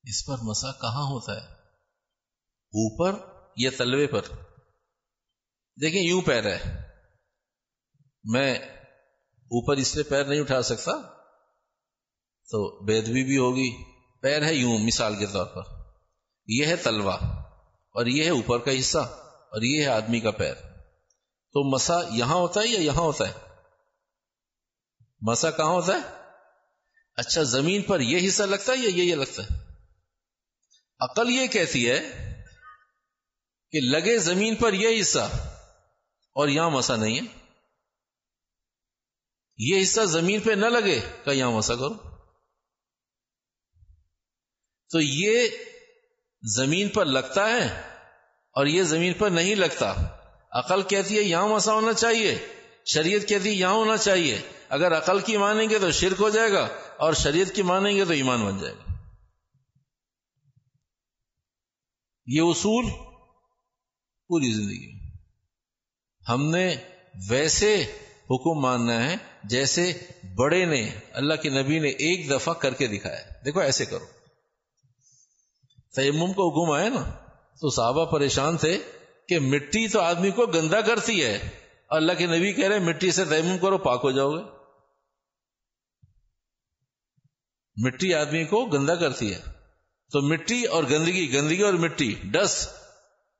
[0.03, 3.11] اس پر مسا کہاں ہوتا ہے؟ اوپر
[3.55, 4.21] یا تلوے پر؟
[5.81, 6.83] دیکھیں، یوں پیر ہے۔
[8.23, 8.55] میں
[9.35, 10.91] اوپر اس سے پیر نہیں اٹھا سکتا،
[12.49, 13.83] تو بےدوی بھی ہوگی۔
[14.21, 15.61] پیر ہے یوں، مثال کے طور پر۔
[16.47, 17.15] یہ ہے تلوا
[17.91, 20.68] اور یہ ہے اوپر کا حصہ اور یہ ہے آدمی کا پیر۔
[21.53, 23.33] تو مسا یہاں ہوتا ہے یا یہاں ہوتا ہے؟
[25.21, 26.29] مسا کہاں ہوتا ہے؟
[27.15, 29.59] اچھا زمین پر یہ حصہ لگتا ہے یا یہ یہ لگتا ہے؟
[30.99, 31.99] عقل یہ کہتی ہے
[33.71, 35.29] کہ لگے زمین پر یہ حصہ
[36.33, 37.49] اور یہاں مسا نہیں ہے۔
[39.57, 41.93] یہ حصہ زمین پہ نہ لگے کہ یہاں مسا کرو۔
[44.89, 45.47] تو یہ
[46.55, 47.81] زمین پر لگتا ہے
[48.51, 50.18] اور یہ زمین پر نہیں لگتا۔
[50.51, 52.47] عقل کہتی ہے یہاں مسا ہونا چاہیے،
[52.85, 56.51] شریعت کہتی ہے یہاں ہونا چاہیے۔ اگر عقل کی مانیں گے تو شرک ہو جائے
[56.51, 58.93] گا، اور شریعت کی مانیں گے تو ایمان بن جائے گا۔
[62.25, 62.89] یہ اصول
[64.27, 64.99] پوری زندگی
[66.29, 66.75] ہم نے
[67.29, 67.83] ویسے
[68.29, 69.93] حکم ماننا ہے جیسے
[70.35, 74.05] بڑے نے، اللہ کے نبی نے ایک دفعہ کر کے دکھایا۔ دیکھو ایسے کرو۔
[75.95, 77.11] تیمم کو حکم آیا نا،
[77.61, 78.79] تو صحابہ پریشان تھے۔
[79.29, 81.49] کہ مٹی تو آدمی کو گندا کرتی ہے
[81.89, 84.43] اللہ کے نبی کہہ رہے مٹی سے تیمم کرو، پاک ہو جاؤ گے۔
[87.85, 89.41] مٹی آدمی کو گندا کرتی ہے۔
[90.11, 92.69] تو مٹی اور گندگی گندگی اور مٹی، ڈس،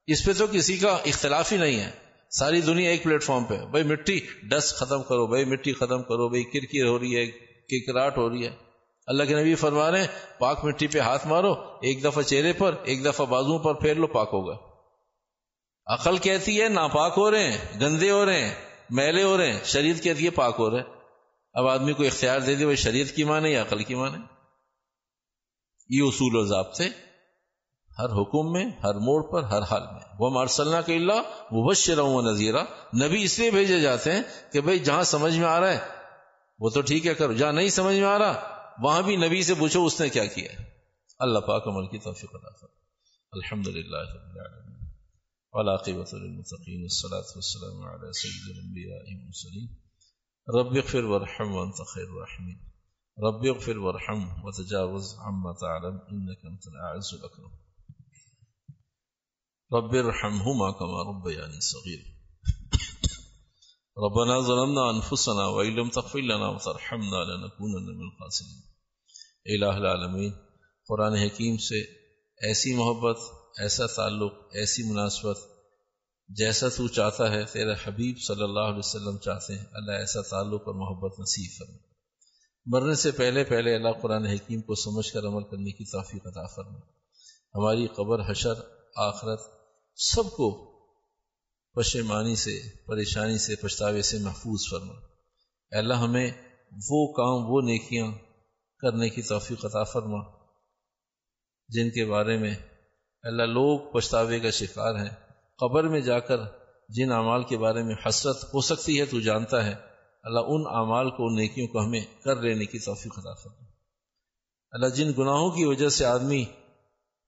[0.08, 1.92] اس پہ تو کسی کا اختلاف ہی نہیں ہے۔
[2.30, 6.30] ساری دنیا ایک پلیٹ فارم پہ بھائی، مٹی ڈس ختم کرو، بھائی، مٹی ختم کرو،
[6.30, 7.26] بھائی، کرکر ہو رہی ہے،
[7.70, 8.52] ککراٹ ہو رہی ہے۔
[9.06, 10.08] اللہ کے نبی فرما رہے ہیں،
[10.40, 14.08] پاک مٹی پہ ہاتھ مارو، ایک دفعہ چہرے پر، ایک دفعہ بازو پر پھیر لو،
[14.08, 14.69] پاک ہوگا۔
[15.90, 18.56] عقل کہتی ہے، ناپاک ہو رہے ہیں، گندے ہو رہے ہیں،
[18.90, 20.94] میلے ہو رہے ہیں، شریعت کہتی ہے پاک ہو رہے ہیں۔
[21.54, 24.18] اب آدمی کو اختیار دے دے، وہ شریعت کی مانے یا عقل کی مانے۔
[25.90, 26.84] یہ اصول و ضابطے
[28.00, 31.22] ہر حکم میں، ہر موڑ پر، ہر حال میں۔ وہ مارسلنا کے اللہ
[31.52, 32.64] وہ بش نذیرہ
[33.04, 34.22] نبی اس لیے بھیجے جاتے ہیں
[34.54, 35.80] کہ بھائی جہاں سمجھ میں آ رہا ہے،
[36.60, 39.54] وہ تو ٹھیک ہے، کرو۔ جہاں نہیں سمجھ میں آ رہا، وہاں بھی نبی سے
[39.54, 40.62] پوچھو اس نے کیا کیا
[41.20, 42.80] اللہ پاک عمل کی توفیق عطا فرمائے۔
[43.32, 43.98] الحمد للہ
[45.54, 49.70] والعاقبۃ للمتقین والصلاة والسلام علی سید الانبیاء والمرسلین
[50.58, 52.60] رب اغفر وارحم وانت خیر الراحمین
[53.28, 55.98] رب اغفر وارحم وتجاوز عما تعلم.
[56.12, 57.54] انك انت الاعز الاكرم
[59.74, 62.06] رب ارحمهما كما ربياني صغير
[63.98, 68.62] ربنا ظلمنا انفسنا وان لم تغفر لنا وترحمنا لنكونن من الخاسرين.
[69.46, 70.32] الہ العالمین
[70.88, 71.82] قرآن حکیم سے
[72.48, 73.18] ایسی محبت
[73.60, 75.38] ایسا تعلق، ایسی مناسبت
[76.28, 80.62] جیسا تو چاہتا ہے، تیرا حبیب صلی اللہ علیہ وسلم چاہتے ہیں۔ اللہ ایسا تعلق
[80.66, 81.90] اور محبت نصیب فرمائے۔
[82.66, 86.46] مرنے سے پہلے پہلے اللہ قرآن حکیم کو سمجھ کر عمل کرنے کی توفیق عطا
[86.46, 87.00] فرمائے۔
[87.56, 88.54] ہماری قبر، حشر،
[88.96, 89.40] آخرت
[89.96, 90.70] سب کو
[91.76, 94.94] پشیمانی سے، پریشانی سے، پچھتاوے سے محفوظ فرما
[95.72, 96.32] اللہ ہمیں
[96.90, 98.12] وہ کام، وہ نیکیاں
[98.78, 100.20] کرنے کی توفیق عطا فرما،
[101.68, 102.56] جن کے بارے میں
[103.24, 105.10] اللہ لوگ پچھتاوے کا شکار ہیں۔
[105.60, 106.38] قبر میں جا کر
[106.90, 109.74] جن اعمال کے بارے میں حسرت ہو سکتی ہے تو جانتا ہے۔
[110.24, 113.66] اللہ ان اعمال کو نیکیوں کو ہمیں کر لینے کی توفیق عطا فرما
[114.72, 116.46] اللہ جن گناہوں کی وجہ سے آدمی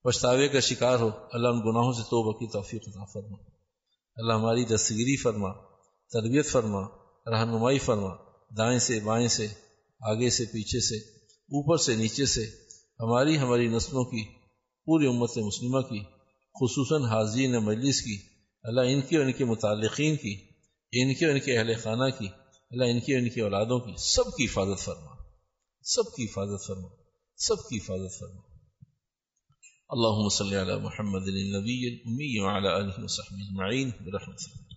[0.02, 3.36] پچھتاوے کا شکار ہو، اللہ ان گناہوں سے توبہ کی توفیق عطا فرما
[4.16, 5.52] اللہ ہماری دستگیری فرما،
[6.12, 6.80] تربیت فرما،
[7.26, 8.08] رہنمائی فرما،
[8.56, 9.46] دائیں سے بائیں سے،
[10.00, 10.96] آگے سے پیچھے سے،
[11.28, 12.42] اوپر سے نیچے سے،
[13.00, 14.41] ہماری ہماری نسلوں کی
[14.84, 16.00] پوری امت مسلمہ کی،
[16.54, 18.18] خصوصاً حاضرین مجلس کی،
[18.62, 20.34] اللہ ان کی اور ان کے متعلقین کی،
[20.92, 22.26] ان کے اور ان کے اہل خانہ کی،
[22.70, 25.22] اللہ ان کی اور ان کی اولادوں کی، سب کی حفاظت فرما۔
[25.82, 26.88] سب کی حفاظت فرما۔
[27.36, 28.40] سب کی حفاظت فرما۔
[29.88, 34.71] اللهم صل على محمد النبي الأمي وعلى آله وصحبه أجمعين برحمتك